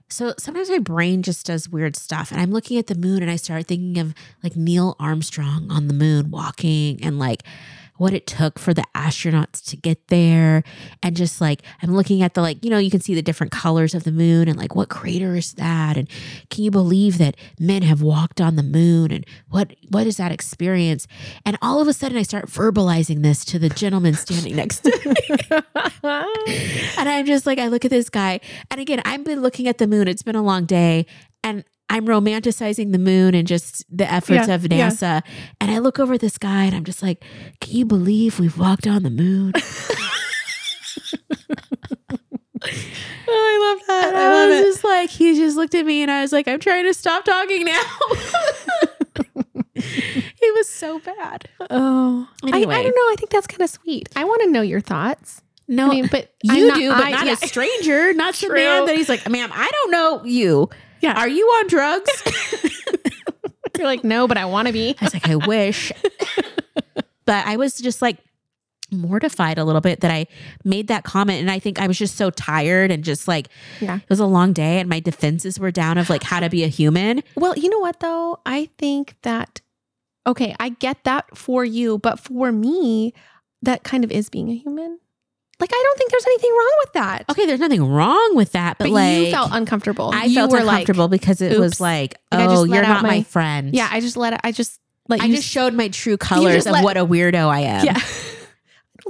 So 0.08 0.34
sometimes 0.38 0.70
my 0.70 0.78
brain 0.78 1.22
just 1.22 1.46
does 1.46 1.68
weird 1.68 1.94
stuff 1.94 2.32
and 2.32 2.40
I'm 2.40 2.50
looking 2.50 2.78
at 2.78 2.86
the 2.86 2.94
moon 2.94 3.22
and 3.22 3.30
I 3.30 3.36
start 3.36 3.66
thinking 3.66 3.98
of 3.98 4.14
like 4.42 4.56
Neil 4.56 4.96
Armstrong 4.98 5.70
on 5.70 5.88
the 5.88 5.94
moon 5.94 6.30
walking 6.30 7.02
and 7.04 7.18
like 7.18 7.42
what 8.02 8.12
it 8.12 8.26
took 8.26 8.58
for 8.58 8.74
the 8.74 8.82
astronauts 8.96 9.64
to 9.64 9.76
get 9.76 10.08
there. 10.08 10.64
And 11.04 11.14
just 11.14 11.40
like, 11.40 11.62
I'm 11.82 11.94
looking 11.94 12.20
at 12.20 12.34
the, 12.34 12.42
like, 12.42 12.64
you 12.64 12.68
know, 12.68 12.78
you 12.78 12.90
can 12.90 13.00
see 13.00 13.14
the 13.14 13.22
different 13.22 13.52
colors 13.52 13.94
of 13.94 14.02
the 14.02 14.10
moon 14.10 14.48
and 14.48 14.58
like, 14.58 14.74
what 14.74 14.88
crater 14.88 15.36
is 15.36 15.54
that? 15.54 15.96
And 15.96 16.08
can 16.50 16.64
you 16.64 16.72
believe 16.72 17.18
that 17.18 17.36
men 17.60 17.82
have 17.82 18.02
walked 18.02 18.40
on 18.40 18.56
the 18.56 18.64
moon? 18.64 19.12
And 19.12 19.24
what, 19.50 19.76
what 19.88 20.08
is 20.08 20.16
that 20.16 20.32
experience? 20.32 21.06
And 21.46 21.56
all 21.62 21.80
of 21.80 21.86
a 21.86 21.92
sudden, 21.92 22.18
I 22.18 22.24
start 22.24 22.46
verbalizing 22.46 23.22
this 23.22 23.44
to 23.46 23.60
the 23.60 23.68
gentleman 23.68 24.14
standing 24.14 24.56
next 24.56 24.80
to 24.80 24.90
me. 25.06 25.60
and 26.98 27.08
I'm 27.08 27.24
just 27.24 27.46
like, 27.46 27.60
I 27.60 27.68
look 27.68 27.84
at 27.84 27.92
this 27.92 28.10
guy. 28.10 28.40
And 28.72 28.80
again, 28.80 29.00
I've 29.04 29.22
been 29.22 29.42
looking 29.42 29.68
at 29.68 29.78
the 29.78 29.86
moon. 29.86 30.08
It's 30.08 30.24
been 30.24 30.34
a 30.34 30.42
long 30.42 30.64
day. 30.64 31.06
And 31.44 31.64
I'm 31.90 32.06
romanticizing 32.06 32.92
the 32.92 32.98
moon 32.98 33.34
and 33.34 33.46
just 33.46 33.84
the 33.94 34.10
efforts 34.10 34.48
Yeah, 34.48 34.54
of 34.54 34.62
yeah. 34.72 34.88
NASA. 34.88 35.22
And 35.60 35.70
I 35.70 35.78
look 35.78 35.98
over 35.98 36.16
this 36.16 36.38
guy 36.38 36.64
and 36.64 36.74
I'm 36.74 36.84
just 36.84 37.02
like, 37.02 37.22
can 37.60 37.74
you 37.76 37.84
believe 37.84 38.38
we've 38.38 38.56
walked 38.58 38.86
on 38.86 39.02
the 39.02 39.10
moon? 39.10 39.52
Oh, 43.34 43.34
I 43.34 43.74
love 43.74 43.86
that. 43.88 44.08
And 44.08 44.16
I 44.16 44.24
I, 44.24 44.28
love 44.28 44.48
was 44.50 44.58
it. 44.60 44.64
just 44.64 44.84
like, 44.84 45.10
he 45.10 45.34
just 45.34 45.56
looked 45.56 45.74
at 45.74 45.86
me 45.86 46.02
and 46.02 46.10
I 46.10 46.20
was 46.22 46.32
like, 46.32 46.46
I'm 46.46 46.60
trying 46.60 46.84
to 46.84 46.92
stop 46.94 47.24
talking 47.24 47.64
now. 47.64 47.80
it 49.74 50.54
was 50.54 50.68
so 50.68 50.98
bad. 51.00 51.48
Oh, 51.70 52.28
I, 52.44 52.48
I 52.58 52.60
don't 52.64 52.84
know. 52.84 53.10
I 53.10 53.14
think 53.18 53.30
that's 53.30 53.46
kind 53.46 53.62
of 53.62 53.70
sweet. 53.70 54.08
I 54.16 54.24
want 54.24 54.42
to 54.42 54.50
know 54.50 54.60
your 54.60 54.80
thoughts. 54.80 55.40
No, 55.66 55.86
I 55.86 55.90
mean, 55.90 56.08
but 56.10 56.32
you 56.42 56.52
I'm 56.54 56.66
not- 56.68 56.76
do, 56.78 56.90
but 56.90 57.04
I- 57.04 57.10
not 57.10 57.26
yeah. 57.26 57.32
a 57.32 57.36
stranger, 57.36 58.12
not 58.12 58.34
True. 58.34 58.54
man 58.54 58.86
that 58.86 58.96
he's 58.96 59.08
like, 59.08 59.28
ma'am, 59.28 59.50
I 59.52 59.70
don't 59.70 59.90
know 59.90 60.24
you. 60.24 60.68
Yeah. 61.02 61.18
Are 61.18 61.28
you 61.28 61.44
on 61.46 61.66
drugs? 61.66 62.10
You're 63.78 63.86
like, 63.86 64.04
no, 64.04 64.28
but 64.28 64.36
I 64.36 64.44
want 64.44 64.68
to 64.68 64.72
be. 64.72 64.94
I 65.00 65.04
was 65.04 65.14
like, 65.14 65.28
I 65.28 65.36
wish. 65.36 65.92
but 67.24 67.46
I 67.46 67.56
was 67.56 67.74
just 67.74 68.00
like 68.02 68.18
mortified 68.90 69.58
a 69.58 69.64
little 69.64 69.80
bit 69.80 70.00
that 70.00 70.10
I 70.10 70.26
made 70.64 70.88
that 70.88 71.04
comment. 71.04 71.40
And 71.40 71.50
I 71.50 71.58
think 71.58 71.80
I 71.80 71.86
was 71.86 71.98
just 71.98 72.16
so 72.16 72.30
tired 72.30 72.90
and 72.90 73.02
just 73.02 73.26
like, 73.26 73.48
Yeah. 73.80 73.96
it 73.96 74.08
was 74.10 74.20
a 74.20 74.26
long 74.26 74.52
day 74.52 74.78
and 74.78 74.88
my 74.88 75.00
defenses 75.00 75.58
were 75.58 75.70
down 75.70 75.98
of 75.98 76.10
like 76.10 76.22
how 76.22 76.40
to 76.40 76.50
be 76.50 76.62
a 76.64 76.68
human. 76.68 77.22
Well, 77.34 77.56
you 77.58 77.70
know 77.70 77.78
what 77.78 78.00
though? 78.00 78.40
I 78.46 78.68
think 78.78 79.16
that 79.22 79.60
okay, 80.26 80.54
I 80.60 80.68
get 80.68 81.02
that 81.04 81.36
for 81.36 81.64
you, 81.64 81.98
but 81.98 82.20
for 82.20 82.52
me, 82.52 83.12
that 83.62 83.82
kind 83.82 84.04
of 84.04 84.12
is 84.12 84.28
being 84.28 84.50
a 84.50 84.54
human. 84.54 85.00
Like 85.62 85.70
I 85.72 85.80
don't 85.84 85.96
think 85.96 86.10
there's 86.10 86.26
anything 86.26 86.50
wrong 86.50 86.76
with 86.80 86.92
that. 86.94 87.24
Okay, 87.30 87.46
there's 87.46 87.60
nothing 87.60 87.84
wrong 87.84 88.34
with 88.34 88.50
that, 88.50 88.78
but, 88.78 88.86
but 88.86 88.90
like 88.90 89.26
you 89.26 89.30
felt 89.30 89.50
uncomfortable. 89.52 90.10
I 90.12 90.24
you 90.24 90.34
felt 90.34 90.50
were 90.50 90.58
uncomfortable 90.58 91.06
because 91.06 91.40
it 91.40 91.56
was 91.56 91.74
oops. 91.74 91.80
like, 91.80 92.16
Like, 92.32 92.40
I 92.40 92.44
just 92.46 92.56
oh, 92.56 92.60
let 92.62 92.74
you're 92.74 92.84
out 92.84 92.88
not 92.94 93.02
my- 93.04 93.08
my, 93.18 93.22
friend. 93.22 93.72
Yeah, 93.72 93.88
I 93.88 94.00
just 94.00 94.16
let 94.16 94.32
it. 94.32 94.40
I 94.42 94.50
just 94.50 94.80
like 95.08 95.22
I 95.22 95.26
you 95.26 95.36
just 95.36 95.48
showed 95.48 95.72
my 95.72 95.86
true 95.86 96.16
colors 96.16 96.54
just 96.54 96.66
of 96.66 96.72
let- 96.72 96.82
what 96.82 96.96
a 96.96 97.06
weirdo 97.06 97.48
I 97.48 97.60
am. 97.60 97.84
yeah. 97.86 98.00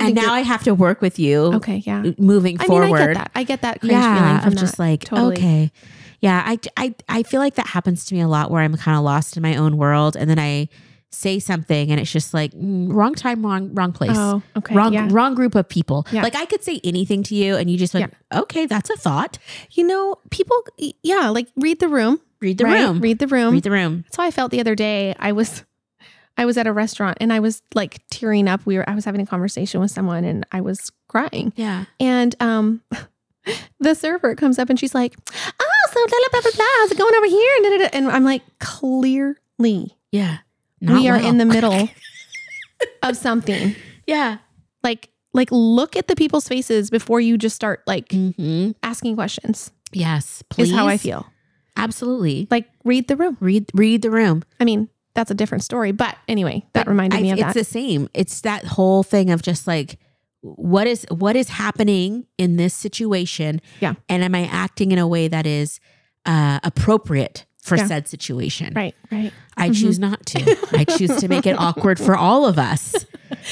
And 0.01 0.15
now 0.15 0.33
I 0.33 0.41
have 0.41 0.63
to 0.65 0.75
work 0.75 1.01
with 1.03 1.19
you 1.19 1.39
okay, 1.55 1.83
yeah. 1.87 2.03
moving 2.19 2.57
I 2.59 2.63
mean, 2.65 2.69
forward. 2.69 3.01
I 3.01 3.07
get 3.07 3.15
that. 3.15 3.31
I 3.35 3.45
get 3.45 3.61
that 3.63 3.81
cringe 3.81 3.93
yeah, 3.93 4.27
feeling 4.29 4.43
from 4.43 4.53
of 4.55 4.59
just 4.59 4.77
that. 4.79 4.83
like 4.83 5.05
Totally. 5.05 5.35
okay, 5.37 5.73
yeah. 6.21 6.43
I, 6.47 6.59
I 6.77 6.95
I 7.09 7.23
feel 7.25 7.41
like 7.41 7.55
that 7.57 7.67
happens 7.69 8.05
to 8.07 8.15
me 8.15 8.21
a 8.21 8.29
lot 8.29 8.51
where 8.51 8.63
I'm 8.63 8.75
kind 8.77 8.97
of 8.97 9.05
lost 9.05 9.37
in 9.37 9.43
my 9.43 9.57
own 9.57 9.77
world, 9.77 10.17
and 10.17 10.29
then 10.31 10.39
I 10.39 10.69
say 11.13 11.39
something, 11.39 11.91
and 11.91 12.01
it's 12.01 12.11
just 12.11 12.35
like 12.35 12.53
mm, 12.53 12.93
wrong 12.93 13.15
time, 13.15 13.45
wrong 13.45 13.73
wrong 13.75 13.93
place, 13.93 14.11
Oh, 14.15 14.43
okay. 14.57 14.75
wrong 14.75 14.93
yeah. 14.93 15.09
wrong 15.11 15.35
group 15.35 15.55
of 15.55 15.69
people. 15.69 16.07
Yeah. 16.11 16.23
Like 16.23 16.35
I 16.35 16.47
could 16.47 16.65
say 16.65 16.81
anything 16.83 17.23
to 17.25 17.35
you, 17.35 17.57
and 17.57 17.71
you 17.71 17.77
just 17.79 17.95
like 17.95 18.11
okay, 18.33 18.67
that's 18.67 18.91
a 18.91 18.97
thought. 18.97 19.39
You 19.73 19.85
know, 19.87 20.17
people. 20.31 20.57
Yeah, 21.03 21.29
like 21.29 21.49
read 21.57 21.81
the 21.81 21.89
room. 21.89 22.21
Read 22.41 22.59
the 22.59 22.65
right? 22.65 22.83
room. 22.83 23.01
Read 23.01 23.19
the 23.21 23.29
room. 23.29 23.55
Read 23.55 23.63
the 23.63 23.71
room. 23.71 24.03
That's 24.03 24.17
how 24.17 24.25
I 24.25 24.31
felt 24.33 24.51
the 24.51 24.59
other 24.61 24.75
day. 24.75 25.15
I 25.19 25.33
was 25.33 25.65
I 26.37 26.45
was 26.45 26.57
at 26.57 26.67
a 26.67 26.73
restaurant 26.73 27.19
and 27.21 27.33
I 27.33 27.41
was 27.41 27.63
like 27.75 28.01
tearing 28.11 28.49
up. 28.49 28.65
We 28.67 28.79
were 28.79 28.89
I 28.89 28.95
was 28.95 29.05
having 29.05 29.21
a 29.21 29.27
conversation 29.27 29.81
with 29.81 29.91
someone 29.91 30.25
and 30.25 30.47
I 30.51 30.61
was 30.61 30.91
crying. 31.09 31.53
Yeah. 31.57 31.85
And 32.01 32.35
um 32.41 32.81
the 33.81 33.95
server 33.95 34.35
comes 34.35 34.59
up 34.59 34.71
and 34.71 34.79
she's 34.81 34.95
like, 34.95 35.15
"Oh, 35.61 35.91
so 35.93 36.07
blah 36.07 36.07
blah 36.09 36.29
blah 36.33 36.41
blah 36.41 36.51
blah. 36.57 36.67
How's 36.79 36.91
it 36.93 36.99
going 36.99 37.15
over 37.15 37.27
here?" 37.27 37.53
And, 37.59 37.95
and 37.95 38.09
I'm 38.11 38.25
like, 38.25 38.43
"Clearly, 38.59 39.97
Yeah. 40.11 40.39
We 40.83 41.09
are 41.09 41.17
well. 41.19 41.27
in 41.29 41.39
the 41.39 41.45
middle 41.47 41.89
of 43.03 43.17
something. 43.17 43.75
Yeah. 44.07 44.39
Like 44.83 45.09
like 45.33 45.49
look 45.51 45.97
at 45.97 46.09
the 46.09 46.17
people's 46.17 46.47
faces 46.49 46.91
before 46.91 47.21
you 47.21 47.39
just 47.39 47.57
start 47.57 47.83
like 47.87 48.11
hmm 48.13 48.73
asking 48.83 49.15
questions." 49.17 49.71
Yes. 49.93 50.43
Please. 50.51 50.71
Is 50.71 50.75
how 50.77 50.87
I 50.89 50.97
feel. 50.97 51.27
Absolutely. 51.77 52.49
Like 52.51 52.69
read 52.85 53.09
the 53.09 53.17
room. 53.17 53.37
Read 53.41 53.71
read 53.75 54.03
the 54.03 54.11
room. 54.11 54.43
I 54.61 54.65
mean, 54.65 54.89
that's 55.15 55.31
a 55.31 55.35
different 55.35 55.65
story, 55.65 55.93
but 55.93 56.17
anyway, 56.29 56.65
that 56.75 56.87
But 56.87 56.91
reminded 56.91 57.19
I- 57.19 57.23
me 57.23 57.31
of 57.33 57.39
it's 57.39 57.47
that. 57.49 57.55
the 57.55 57.65
same. 57.65 58.09
It's 58.15 58.41
that 58.43 58.65
whole 58.65 59.03
thing 59.03 59.31
of 59.31 59.43
just 59.43 59.67
like 59.67 59.99
what 60.41 60.87
is 60.89 61.07
what 61.11 61.37
is 61.37 61.49
happening 61.51 62.27
in 62.37 62.57
this 62.57 62.75
situation? 62.75 63.61
Yeah. 63.81 63.95
And 64.09 64.25
am 64.25 64.35
I 64.35 64.47
acting 64.47 64.91
in 64.93 64.99
a 64.99 65.07
way 65.07 65.29
that 65.29 65.47
is 65.47 65.79
uh 66.27 66.59
appropriate 66.65 67.47
for 67.63 67.77
Yeah. 67.77 67.87
said 67.87 68.09
situation? 68.09 68.73
right, 68.75 68.95
right. 69.11 69.33
I 69.57 69.71
Mhm. 69.71 69.81
choose 69.81 69.99
not 69.99 70.25
to. 70.27 70.57
I 70.77 70.85
choose 70.85 71.17
to 71.17 71.29
make 71.29 71.47
it 71.47 71.53
awkward 71.59 71.99
for 71.99 72.17
all 72.17 72.45
of 72.47 72.59
us. 72.59 72.95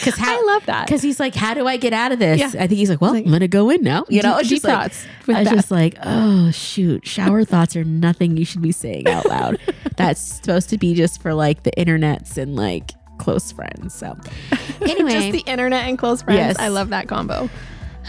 How 0.04 0.38
I 0.38 0.42
love 0.46 0.66
that. 0.66 0.86
because 0.86 1.00
he's 1.02 1.18
like, 1.18 1.34
how 1.34 1.54
do 1.54 1.66
I 1.66 1.76
get 1.78 1.92
out 1.94 2.12
of 2.12 2.18
this? 2.18 2.38
Yeah. 2.38 2.46
I 2.48 2.66
think 2.66 2.72
he's 2.72 2.90
like, 2.90 3.00
well, 3.00 3.12
Like- 3.12 3.24
I'm 3.24 3.32
gonna 3.32 3.48
go 3.48 3.70
in 3.70 3.82
now. 3.82 4.04
You 4.08 4.20
know, 4.22 4.38
deep, 4.40 4.48
deep 4.50 4.64
like, 4.64 4.72
thoughts 4.72 5.06
I 5.28 5.32
was 5.40 5.44
that. 5.48 5.54
just 5.54 5.70
like, 5.70 5.96
oh 6.02 6.50
shoot, 6.50 7.06
shower 7.06 7.44
thoughts 7.44 7.74
are 7.76 7.84
nothing 7.84 8.36
you 8.36 8.44
should 8.44 8.60
be 8.62 8.72
saying 8.72 9.06
out 9.08 9.26
loud. 9.26 9.58
That's 9.96 10.20
supposed 10.20 10.68
to 10.70 10.78
be 10.78 10.94
just 10.94 11.22
for 11.22 11.32
like 11.34 11.62
the 11.62 11.70
internets 11.72 12.36
and 12.36 12.56
like 12.56 12.92
close 13.18 13.52
friends. 13.52 13.94
So 13.94 14.16
anyway, 14.82 15.12
just 15.12 15.32
the 15.32 15.50
internet 15.50 15.84
and 15.86 15.98
close 15.98 16.22
friends. 16.22 16.38
Yes. 16.38 16.56
I 16.58 16.68
love 16.68 16.90
that 16.90 17.06
combo. 17.08 17.48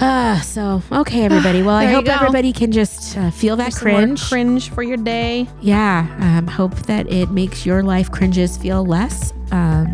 Ah, 0.02 0.42
so 0.46 0.82
okay, 0.92 1.24
everybody. 1.24 1.62
Well, 1.72 1.76
I 1.76 1.86
hope 1.86 2.06
go. 2.06 2.12
everybody 2.14 2.52
can 2.54 2.72
just 2.72 3.18
uh, 3.18 3.30
feel 3.32 3.56
that 3.58 3.74
cringe. 3.74 4.22
cringe 4.24 4.70
for 4.70 4.84
your 4.84 4.98
day. 4.98 5.48
yeah, 5.62 6.08
um, 6.20 6.48
hope 6.48 6.76
that 6.88 7.08
it 7.12 7.30
makes 7.32 7.66
your 7.66 7.84
life 7.84 8.12
cringes 8.12 8.58
feel 8.58 8.86
less, 8.86 9.32
um, 9.52 9.88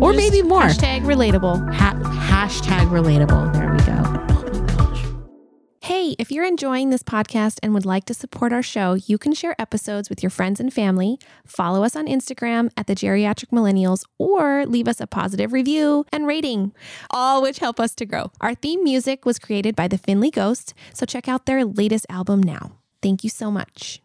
or 0.00 0.12
Just 0.12 0.30
maybe 0.32 0.46
more. 0.46 0.62
Hashtag 0.62 1.02
relatable. 1.02 1.74
Ha- 1.74 1.94
hashtag 2.48 2.88
relatable. 2.88 3.52
There. 3.52 3.67
Hey, 6.08 6.16
if 6.18 6.32
you're 6.32 6.46
enjoying 6.46 6.88
this 6.88 7.02
podcast 7.02 7.58
and 7.62 7.74
would 7.74 7.84
like 7.84 8.06
to 8.06 8.14
support 8.14 8.50
our 8.50 8.62
show, 8.62 8.94
you 8.94 9.18
can 9.18 9.34
share 9.34 9.54
episodes 9.60 10.08
with 10.08 10.22
your 10.22 10.30
friends 10.30 10.58
and 10.58 10.72
family, 10.72 11.18
follow 11.44 11.84
us 11.84 11.94
on 11.94 12.06
Instagram 12.06 12.70
at 12.78 12.86
the 12.86 12.94
Geriatric 12.94 13.50
Millennials, 13.50 14.04
or 14.16 14.64
leave 14.64 14.88
us 14.88 15.02
a 15.02 15.06
positive 15.06 15.52
review 15.52 16.06
and 16.10 16.26
rating, 16.26 16.72
all 17.10 17.42
which 17.42 17.58
help 17.58 17.78
us 17.78 17.94
to 17.96 18.06
grow. 18.06 18.32
Our 18.40 18.54
theme 18.54 18.82
music 18.82 19.26
was 19.26 19.38
created 19.38 19.76
by 19.76 19.86
the 19.86 19.98
Finley 19.98 20.30
Ghost, 20.30 20.72
so 20.94 21.04
check 21.04 21.28
out 21.28 21.44
their 21.44 21.62
latest 21.62 22.06
album 22.08 22.42
now. 22.42 22.78
Thank 23.02 23.22
you 23.22 23.28
so 23.28 23.50
much. 23.50 24.00